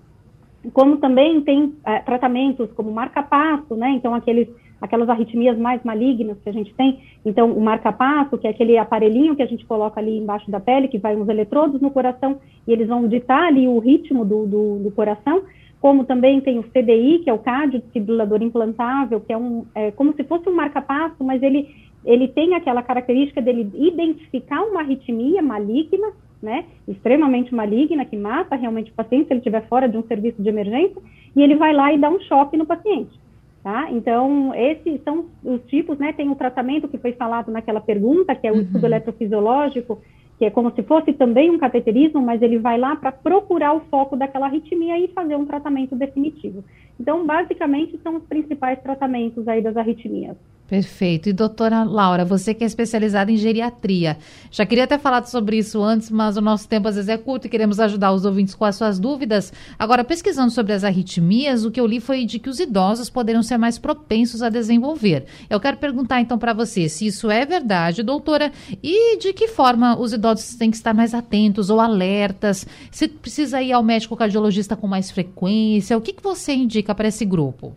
como 0.72 0.96
também 0.96 1.40
tem 1.40 1.72
é, 1.86 2.00
tratamentos 2.00 2.70
como 2.72 2.90
marca-passo, 2.90 3.76
né? 3.76 3.90
Então, 3.90 4.12
aqueles, 4.12 4.48
aquelas 4.80 5.08
arritmias 5.08 5.56
mais 5.56 5.82
malignas 5.84 6.36
que 6.42 6.48
a 6.48 6.52
gente 6.52 6.74
tem. 6.74 7.00
Então, 7.24 7.52
o 7.52 7.60
marca-passo, 7.60 8.36
que 8.36 8.46
é 8.46 8.50
aquele 8.50 8.76
aparelhinho 8.76 9.36
que 9.36 9.42
a 9.42 9.46
gente 9.46 9.64
coloca 9.64 10.00
ali 10.00 10.18
embaixo 10.18 10.50
da 10.50 10.60
pele, 10.60 10.88
que 10.88 10.98
vai 10.98 11.16
uns 11.16 11.28
eletrodos 11.28 11.80
no 11.80 11.90
coração 11.90 12.38
e 12.66 12.72
eles 12.72 12.88
vão 12.88 13.08
ditar 13.08 13.44
ali 13.44 13.66
o 13.68 13.78
ritmo 13.78 14.24
do, 14.24 14.46
do, 14.46 14.78
do 14.80 14.90
coração. 14.90 15.42
Como 15.80 16.04
também 16.04 16.40
tem 16.40 16.58
o 16.58 16.64
CDI, 16.64 17.20
que 17.24 17.30
é 17.30 17.32
o 17.32 17.38
cardiodesfibrilador 17.38 18.42
implantável, 18.42 19.20
que 19.20 19.32
é, 19.32 19.36
um, 19.36 19.64
é 19.74 19.90
como 19.92 20.14
se 20.14 20.24
fosse 20.24 20.48
um 20.48 20.54
marca-passo, 20.54 21.24
mas 21.24 21.42
ele, 21.42 21.74
ele 22.04 22.28
tem 22.28 22.54
aquela 22.54 22.82
característica 22.82 23.40
dele 23.40 23.70
identificar 23.74 24.62
uma 24.62 24.80
arritmia 24.80 25.40
maligna 25.40 26.12
né, 26.42 26.64
extremamente 26.88 27.54
maligna, 27.54 28.04
que 28.04 28.16
mata 28.16 28.56
realmente 28.56 28.90
o 28.90 28.94
paciente 28.94 29.26
se 29.26 29.32
ele 29.32 29.40
estiver 29.40 29.66
fora 29.68 29.88
de 29.88 29.96
um 29.96 30.02
serviço 30.04 30.42
de 30.42 30.48
emergência, 30.48 31.00
e 31.36 31.42
ele 31.42 31.56
vai 31.56 31.72
lá 31.72 31.92
e 31.92 31.98
dá 31.98 32.08
um 32.08 32.20
choque 32.20 32.56
no 32.56 32.66
paciente. 32.66 33.18
Tá? 33.62 33.90
Então, 33.90 34.54
esses 34.54 35.02
são 35.02 35.26
os 35.44 35.62
tipos, 35.66 35.98
né? 35.98 36.14
Tem 36.14 36.30
o 36.30 36.34
tratamento 36.34 36.88
que 36.88 36.96
foi 36.96 37.12
falado 37.12 37.52
naquela 37.52 37.80
pergunta, 37.80 38.34
que 38.34 38.46
é 38.46 38.50
o 38.50 38.54
uhum. 38.54 38.62
estudo 38.62 38.86
eletrofisiológico, 38.86 40.00
que 40.40 40.46
é 40.46 40.50
como 40.50 40.74
se 40.74 40.82
fosse 40.84 41.12
também 41.12 41.50
um 41.50 41.58
cateterismo, 41.58 42.22
mas 42.22 42.40
ele 42.40 42.58
vai 42.58 42.78
lá 42.78 42.96
para 42.96 43.12
procurar 43.12 43.74
o 43.74 43.80
foco 43.90 44.16
daquela 44.16 44.46
arritmia 44.46 44.98
e 44.98 45.08
fazer 45.08 45.36
um 45.36 45.44
tratamento 45.44 45.94
definitivo. 45.94 46.64
Então, 47.00 47.24
basicamente, 47.24 47.98
são 48.02 48.16
os 48.16 48.24
principais 48.24 48.78
tratamentos 48.82 49.48
aí 49.48 49.62
das 49.62 49.74
arritmias. 49.74 50.36
Perfeito. 50.70 51.28
E 51.28 51.32
doutora 51.32 51.82
Laura, 51.82 52.24
você 52.24 52.54
que 52.54 52.62
é 52.62 52.66
especializada 52.66 53.32
em 53.32 53.36
geriatria, 53.36 54.16
já 54.52 54.64
queria 54.64 54.86
ter 54.86 55.00
falado 55.00 55.26
sobre 55.26 55.58
isso 55.58 55.82
antes, 55.82 56.08
mas 56.12 56.36
o 56.36 56.40
nosso 56.40 56.68
tempo 56.68 56.86
às 56.86 56.94
vezes 56.94 57.08
é 57.08 57.18
curto 57.18 57.46
e 57.46 57.50
queremos 57.50 57.80
ajudar 57.80 58.12
os 58.12 58.24
ouvintes 58.24 58.54
com 58.54 58.64
as 58.64 58.76
suas 58.76 59.00
dúvidas. 59.00 59.52
Agora, 59.76 60.04
pesquisando 60.04 60.52
sobre 60.52 60.72
as 60.72 60.84
arritmias, 60.84 61.64
o 61.64 61.72
que 61.72 61.80
eu 61.80 61.86
li 61.86 61.98
foi 61.98 62.24
de 62.24 62.38
que 62.38 62.48
os 62.48 62.60
idosos 62.60 63.10
poderiam 63.10 63.42
ser 63.42 63.58
mais 63.58 63.80
propensos 63.80 64.44
a 64.44 64.48
desenvolver. 64.48 65.24
Eu 65.50 65.58
quero 65.58 65.76
perguntar 65.76 66.20
então 66.20 66.38
para 66.38 66.52
você 66.52 66.88
se 66.88 67.04
isso 67.04 67.28
é 67.32 67.44
verdade, 67.44 68.04
doutora, 68.04 68.52
e 68.80 69.18
de 69.18 69.32
que 69.32 69.48
forma 69.48 69.98
os 69.98 70.12
idosos 70.12 70.54
têm 70.54 70.70
que 70.70 70.76
estar 70.76 70.94
mais 70.94 71.14
atentos 71.14 71.68
ou 71.68 71.80
alertas, 71.80 72.64
se 72.92 73.08
precisa 73.08 73.60
ir 73.60 73.72
ao 73.72 73.82
médico 73.82 74.14
cardiologista 74.14 74.76
com 74.76 74.86
mais 74.86 75.10
frequência, 75.10 75.98
o 75.98 76.00
que, 76.00 76.12
que 76.12 76.22
você 76.22 76.52
indica 76.52 76.89
para 76.94 77.08
esse 77.08 77.24
grupo? 77.24 77.74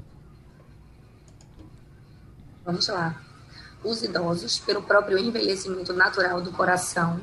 Vamos 2.66 2.88
lá. 2.88 3.22
Os 3.84 4.02
idosos, 4.02 4.60
pelo 4.60 4.82
próprio 4.82 5.18
envelhecimento 5.18 5.92
natural 5.92 6.42
do 6.42 6.52
coração, 6.52 7.20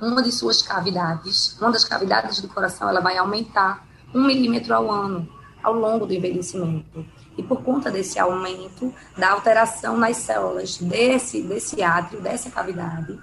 uma 0.00 0.22
de 0.22 0.30
suas 0.30 0.62
cavidades, 0.62 1.58
uma 1.60 1.72
das 1.72 1.84
cavidades 1.84 2.40
do 2.40 2.48
coração, 2.48 2.88
ela 2.88 3.00
vai 3.00 3.18
aumentar 3.18 3.86
um 4.14 4.24
milímetro 4.24 4.74
ao 4.74 4.90
ano, 4.90 5.28
ao 5.62 5.74
longo 5.74 6.06
do 6.06 6.14
envelhecimento. 6.14 7.04
E 7.36 7.42
por 7.42 7.62
conta 7.62 7.90
desse 7.90 8.18
aumento, 8.18 8.94
da 9.16 9.30
alteração 9.30 9.96
nas 9.96 10.16
células 10.18 10.78
desse, 10.78 11.42
desse 11.42 11.82
átrio, 11.82 12.20
dessa 12.20 12.50
cavidade, 12.50 13.18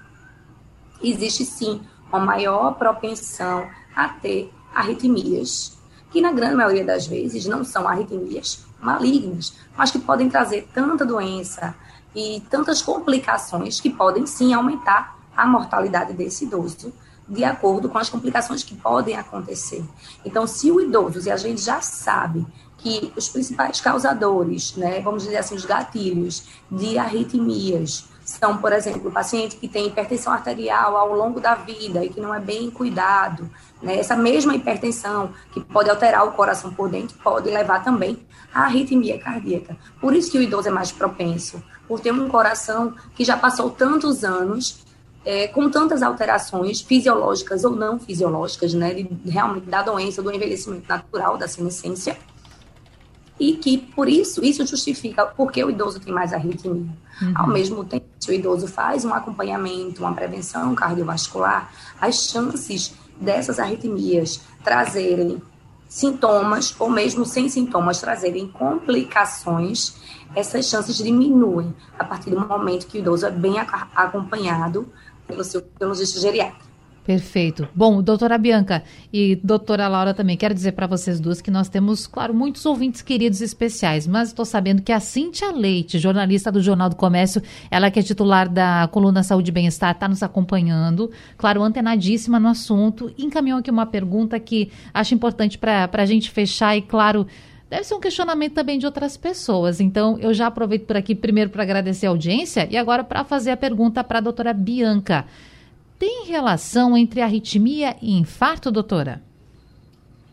existe 1.02 1.44
sim 1.44 1.80
uma 2.08 2.20
maior 2.20 2.74
propensão 2.74 3.68
a 3.94 4.08
ter 4.08 4.52
arritmias, 4.74 5.77
que 6.10 6.20
na 6.20 6.32
grande 6.32 6.54
maioria 6.54 6.84
das 6.84 7.06
vezes 7.06 7.46
não 7.46 7.64
são 7.64 7.86
arritmias 7.86 8.64
malignas, 8.80 9.54
mas 9.76 9.90
que 9.90 9.98
podem 9.98 10.28
trazer 10.28 10.68
tanta 10.72 11.04
doença 11.04 11.74
e 12.14 12.42
tantas 12.48 12.80
complicações 12.80 13.80
que 13.80 13.90
podem 13.90 14.26
sim 14.26 14.54
aumentar 14.54 15.18
a 15.36 15.46
mortalidade 15.46 16.12
desse 16.12 16.44
idoso, 16.44 16.92
de 17.28 17.44
acordo 17.44 17.88
com 17.88 17.98
as 17.98 18.08
complicações 18.08 18.64
que 18.64 18.74
podem 18.74 19.16
acontecer. 19.16 19.84
Então, 20.24 20.46
se 20.46 20.70
o 20.70 20.80
idoso, 20.80 21.28
e 21.28 21.30
a 21.30 21.36
gente 21.36 21.60
já 21.60 21.80
sabe 21.80 22.46
que 22.78 23.12
os 23.16 23.28
principais 23.28 23.80
causadores, 23.80 24.74
né, 24.76 25.00
vamos 25.00 25.24
dizer 25.24 25.36
assim, 25.36 25.54
os 25.54 25.64
gatilhos 25.64 26.44
de 26.70 26.96
arritmias, 26.96 28.06
são, 28.28 28.58
por 28.58 28.74
exemplo, 28.74 29.08
o 29.08 29.10
paciente 29.10 29.56
que 29.56 29.66
tem 29.66 29.86
hipertensão 29.86 30.30
arterial 30.30 30.98
ao 30.98 31.14
longo 31.14 31.40
da 31.40 31.54
vida 31.54 32.04
e 32.04 32.10
que 32.10 32.20
não 32.20 32.34
é 32.34 32.38
bem 32.38 32.70
cuidado, 32.70 33.48
né? 33.82 33.98
essa 33.98 34.14
mesma 34.14 34.54
hipertensão 34.54 35.32
que 35.50 35.60
pode 35.60 35.88
alterar 35.88 36.26
o 36.26 36.32
coração 36.32 36.70
por 36.70 36.90
dentro 36.90 37.16
pode 37.24 37.48
levar 37.48 37.82
também 37.82 38.18
à 38.52 38.64
arritmia 38.64 39.18
cardíaca. 39.18 39.74
Por 39.98 40.14
isso 40.14 40.30
que 40.30 40.36
o 40.36 40.42
idoso 40.42 40.68
é 40.68 40.70
mais 40.70 40.92
propenso, 40.92 41.62
por 41.88 42.00
ter 42.00 42.12
um 42.12 42.28
coração 42.28 42.94
que 43.14 43.24
já 43.24 43.34
passou 43.34 43.70
tantos 43.70 44.22
anos 44.22 44.84
é, 45.24 45.48
com 45.48 45.70
tantas 45.70 46.02
alterações 46.02 46.82
fisiológicas 46.82 47.64
ou 47.64 47.74
não 47.74 47.98
fisiológicas, 47.98 48.74
né, 48.74 48.92
de, 48.92 49.08
realmente 49.24 49.64
da 49.70 49.80
doença, 49.80 50.22
do 50.22 50.30
envelhecimento 50.30 50.86
natural, 50.86 51.38
da 51.38 51.48
senescência, 51.48 52.18
e 53.40 53.54
que, 53.54 53.78
por 53.78 54.06
isso, 54.06 54.44
isso 54.44 54.66
justifica 54.66 55.24
porque 55.24 55.64
o 55.64 55.70
idoso 55.70 55.98
tem 55.98 56.12
mais 56.12 56.34
arritmia. 56.34 57.07
Uhum. 57.20 57.32
Ao 57.34 57.48
mesmo 57.48 57.84
tempo, 57.84 58.06
se 58.20 58.30
o 58.30 58.34
idoso 58.34 58.66
faz 58.68 59.04
um 59.04 59.12
acompanhamento, 59.12 60.02
uma 60.02 60.14
prevenção 60.14 60.74
cardiovascular, 60.74 61.70
as 62.00 62.28
chances 62.28 62.94
dessas 63.20 63.58
arritmias 63.58 64.40
trazerem 64.62 65.42
sintomas, 65.88 66.74
ou 66.78 66.90
mesmo 66.90 67.24
sem 67.24 67.48
sintomas, 67.48 68.00
trazerem 68.00 68.46
complicações, 68.46 69.96
essas 70.36 70.66
chances 70.66 70.96
diminuem 70.96 71.74
a 71.98 72.04
partir 72.04 72.30
do 72.30 72.38
momento 72.38 72.86
que 72.86 72.98
o 72.98 73.00
idoso 73.00 73.26
é 73.26 73.30
bem 73.30 73.56
acompanhado 73.94 74.86
pelo 75.26 75.42
seu, 75.42 75.62
pelo 75.62 75.94
geriatra. 75.94 76.67
Perfeito. 77.08 77.66
Bom, 77.74 78.02
doutora 78.02 78.36
Bianca 78.36 78.82
e 79.10 79.34
doutora 79.36 79.88
Laura 79.88 80.12
também, 80.12 80.36
quero 80.36 80.52
dizer 80.52 80.72
para 80.72 80.86
vocês 80.86 81.18
duas 81.18 81.40
que 81.40 81.50
nós 81.50 81.66
temos, 81.66 82.06
claro, 82.06 82.34
muitos 82.34 82.66
ouvintes 82.66 83.00
queridos 83.00 83.40
especiais, 83.40 84.06
mas 84.06 84.28
estou 84.28 84.44
sabendo 84.44 84.82
que 84.82 84.92
a 84.92 85.00
Cíntia 85.00 85.50
Leite, 85.50 85.98
jornalista 85.98 86.52
do 86.52 86.60
Jornal 86.60 86.90
do 86.90 86.96
Comércio, 86.96 87.40
ela 87.70 87.90
que 87.90 87.98
é 87.98 88.02
titular 88.02 88.46
da 88.46 88.86
coluna 88.92 89.22
Saúde 89.22 89.48
e 89.48 89.52
Bem-Estar, 89.52 89.92
está 89.92 90.06
nos 90.06 90.22
acompanhando, 90.22 91.10
claro, 91.38 91.62
antenadíssima 91.62 92.38
no 92.38 92.48
assunto, 92.48 93.10
encaminhou 93.16 93.60
aqui 93.60 93.70
uma 93.70 93.86
pergunta 93.86 94.38
que 94.38 94.70
acho 94.92 95.14
importante 95.14 95.56
para 95.56 95.88
a 95.90 96.04
gente 96.04 96.30
fechar 96.30 96.76
e, 96.76 96.82
claro, 96.82 97.26
deve 97.70 97.84
ser 97.84 97.94
um 97.94 98.00
questionamento 98.00 98.52
também 98.52 98.78
de 98.78 98.84
outras 98.84 99.16
pessoas. 99.16 99.80
Então, 99.80 100.18
eu 100.20 100.34
já 100.34 100.48
aproveito 100.48 100.84
por 100.84 100.98
aqui 100.98 101.14
primeiro 101.14 101.48
para 101.48 101.62
agradecer 101.62 102.04
a 102.04 102.10
audiência 102.10 102.68
e 102.70 102.76
agora 102.76 103.02
para 103.02 103.24
fazer 103.24 103.50
a 103.50 103.56
pergunta 103.56 104.04
para 104.04 104.18
a 104.18 104.20
doutora 104.20 104.52
Bianca. 104.52 105.24
Tem 105.98 106.26
relação 106.26 106.96
entre 106.96 107.20
arritmia 107.20 107.96
e 108.00 108.16
infarto, 108.16 108.70
doutora? 108.70 109.20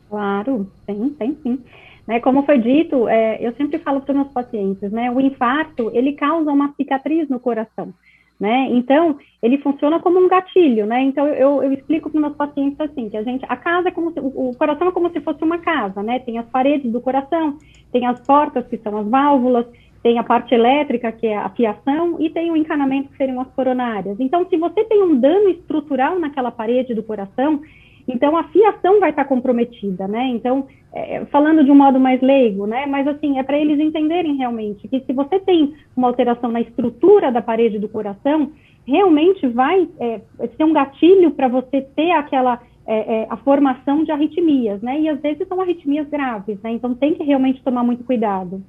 Claro, 0.09 0.69
tem, 0.85 1.09
tem 1.09 1.37
sim. 1.41 1.59
Né, 2.07 2.19
como 2.19 2.43
foi 2.43 2.59
dito, 2.59 3.09
é, 3.09 3.39
eu 3.41 3.51
sempre 3.55 3.79
falo 3.79 3.99
para 3.99 4.11
os 4.11 4.15
meus 4.15 4.31
pacientes, 4.31 4.91
né, 4.91 5.09
o 5.09 5.19
infarto, 5.19 5.89
ele 5.91 6.13
causa 6.13 6.51
uma 6.51 6.71
cicatriz 6.77 7.27
no 7.29 7.39
coração, 7.39 7.91
né, 8.39 8.67
então, 8.69 9.17
ele 9.41 9.57
funciona 9.57 9.99
como 9.99 10.19
um 10.19 10.27
gatilho, 10.27 10.85
né, 10.85 11.01
então 11.01 11.25
eu, 11.25 11.63
eu 11.63 11.73
explico 11.73 12.11
para 12.11 12.17
os 12.17 12.21
meus 12.21 12.35
pacientes 12.35 12.79
assim, 12.79 13.09
que 13.09 13.17
a 13.17 13.23
gente, 13.23 13.43
a 13.49 13.57
casa 13.57 13.87
é 13.87 13.91
como 13.91 14.13
se, 14.13 14.19
o, 14.19 14.51
coração 14.55 14.89
é 14.89 14.91
como 14.91 15.09
se 15.09 15.19
fosse 15.19 15.43
uma 15.43 15.57
casa, 15.57 16.03
né, 16.03 16.19
tem 16.19 16.37
as 16.37 16.45
paredes 16.45 16.91
do 16.91 17.01
coração, 17.01 17.57
tem 17.91 18.05
as 18.05 18.19
portas 18.19 18.67
que 18.67 18.77
são 18.77 18.95
as 18.99 19.07
válvulas, 19.07 19.65
tem 20.05 20.19
a 20.19 20.23
parte 20.23 20.53
elétrica, 20.53 21.11
que 21.11 21.25
é 21.25 21.35
a 21.35 21.49
fiação, 21.49 22.21
e 22.21 22.29
tem 22.29 22.51
o 22.51 22.55
encanamento, 22.55 23.09
que 23.09 23.17
seriam 23.17 23.41
as 23.41 23.51
coronárias. 23.55 24.15
Então, 24.19 24.47
se 24.47 24.55
você 24.55 24.83
tem 24.83 25.01
um 25.01 25.19
dano 25.19 25.49
estrutural 25.49 26.19
naquela 26.19 26.51
parede 26.51 26.93
do 26.93 27.01
coração, 27.01 27.59
então 28.07 28.37
a 28.37 28.43
fiação 28.43 28.99
vai 28.99 29.09
estar 29.09 29.25
comprometida, 29.25 30.07
né? 30.07 30.27
Então, 30.27 30.67
é, 30.93 31.25
falando 31.31 31.63
de 31.63 31.71
um 31.71 31.75
modo 31.75 31.99
mais 31.99 32.21
leigo, 32.21 32.67
né? 32.67 32.85
Mas 32.85 33.07
assim, 33.07 33.39
é 33.39 33.43
para 33.43 33.57
eles 33.57 33.79
entenderem 33.79 34.35
realmente 34.35 34.87
que 34.87 34.99
se 34.99 35.11
você 35.11 35.39
tem 35.39 35.73
uma 35.97 36.07
alteração 36.07 36.51
na 36.51 36.61
estrutura 36.61 37.31
da 37.31 37.41
parede 37.41 37.79
do 37.79 37.89
coração, 37.89 38.51
realmente 38.85 39.47
vai 39.47 39.89
é, 39.99 40.21
ser 40.55 40.65
um 40.65 40.73
gatilho 40.73 41.31
para 41.31 41.47
você 41.47 41.81
ter 41.81 42.11
aquela 42.11 42.61
é, 42.85 43.21
é, 43.21 43.27
a 43.27 43.37
formação 43.37 44.03
de 44.03 44.11
arritmias, 44.11 44.79
né? 44.83 44.99
E 44.99 45.09
às 45.09 45.19
vezes 45.19 45.47
são 45.47 45.59
arritmias 45.59 46.07
graves, 46.07 46.61
né? 46.61 46.73
Então 46.73 46.93
tem 46.93 47.15
que 47.15 47.23
realmente 47.23 47.63
tomar 47.63 47.83
muito 47.83 48.03
cuidado. 48.03 48.61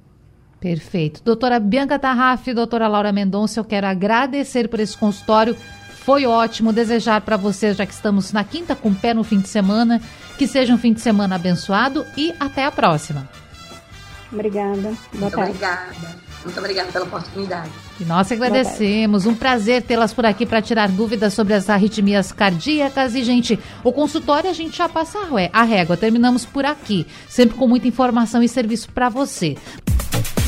Perfeito. 0.67 1.21
Doutora 1.23 1.61
Bianca 1.61 1.97
Tarraf, 1.97 2.45
doutora 2.53 2.89
Laura 2.89 3.13
Mendonça, 3.13 3.57
eu 3.57 3.63
quero 3.63 3.87
agradecer 3.87 4.67
por 4.67 4.81
esse 4.81 4.97
consultório. 4.97 5.55
Foi 6.03 6.25
ótimo 6.25 6.73
desejar 6.73 7.21
para 7.21 7.37
vocês, 7.37 7.77
já 7.77 7.85
que 7.85 7.93
estamos 7.93 8.33
na 8.33 8.43
quinta 8.43 8.75
com 8.75 8.93
pé 8.93 9.13
no 9.13 9.23
fim 9.23 9.39
de 9.39 9.47
semana, 9.47 10.01
que 10.37 10.45
seja 10.45 10.73
um 10.73 10.77
fim 10.77 10.91
de 10.91 10.99
semana 10.99 11.35
abençoado 11.35 12.05
e 12.17 12.33
até 12.37 12.65
a 12.65 12.71
próxima. 12.71 13.29
Obrigada. 14.29 14.81
Boa 14.81 14.97
Muito 15.13 15.35
tarde. 15.35 15.51
obrigada. 15.51 16.27
Muito 16.43 16.59
obrigada 16.59 16.91
pela 16.91 17.05
oportunidade. 17.05 17.71
E 17.99 18.03
nós 18.03 18.29
agradecemos. 18.29 19.25
Um 19.25 19.35
prazer 19.35 19.81
tê-las 19.83 20.13
por 20.13 20.25
aqui 20.25 20.45
para 20.45 20.61
tirar 20.61 20.89
dúvidas 20.89 21.33
sobre 21.33 21.53
as 21.53 21.69
arritmias 21.69 22.33
cardíacas. 22.33 23.15
E, 23.15 23.23
gente, 23.23 23.57
o 23.85 23.93
consultório 23.93 24.49
a 24.49 24.53
gente 24.53 24.77
já 24.77 24.89
passa 24.89 25.17
a 25.53 25.63
régua. 25.63 25.95
Terminamos 25.95 26.45
por 26.45 26.65
aqui, 26.65 27.07
sempre 27.29 27.57
com 27.57 27.67
muita 27.67 27.87
informação 27.87 28.43
e 28.43 28.49
serviço 28.49 28.89
para 28.91 29.07
você. 29.07 29.55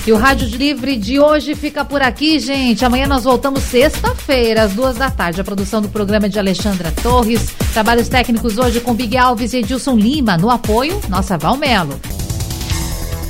E 0.07 0.11
o 0.11 0.17
Rádio 0.17 0.47
Livre 0.47 0.95
de 0.95 1.19
hoje 1.19 1.55
fica 1.55 1.85
por 1.85 2.01
aqui, 2.01 2.39
gente. 2.39 2.83
Amanhã 2.83 3.07
nós 3.07 3.23
voltamos 3.23 3.61
sexta-feira, 3.63 4.63
às 4.63 4.73
duas 4.73 4.97
da 4.97 5.11
tarde. 5.11 5.41
A 5.41 5.43
produção 5.43 5.81
do 5.81 5.89
programa 5.89 6.25
é 6.25 6.29
de 6.29 6.39
Alexandra 6.39 6.91
Torres. 7.03 7.49
Trabalhos 7.73 8.07
técnicos 8.07 8.57
hoje 8.57 8.79
com 8.79 8.93
Big 8.93 9.17
Alves 9.17 9.53
e 9.53 9.57
Edilson 9.57 9.95
Lima. 9.95 10.37
No 10.37 10.49
apoio, 10.49 10.99
nossa 11.09 11.37
Valmelo. 11.37 11.99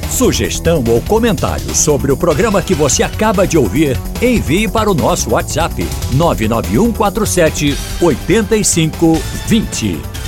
Sugestão 0.10 0.84
ou 0.88 1.02
comentário 1.02 1.76
sobre 1.76 2.12
o 2.12 2.18
programa 2.18 2.62
que 2.62 2.74
você 2.74 3.04
acaba 3.04 3.48
de 3.48 3.58
ouvir, 3.58 3.98
envie 4.22 4.68
para 4.68 4.90
o 4.90 4.94
nosso 4.94 5.32
WhatsApp 5.32 5.88
99147 6.14 7.78
8520. 8.02 10.19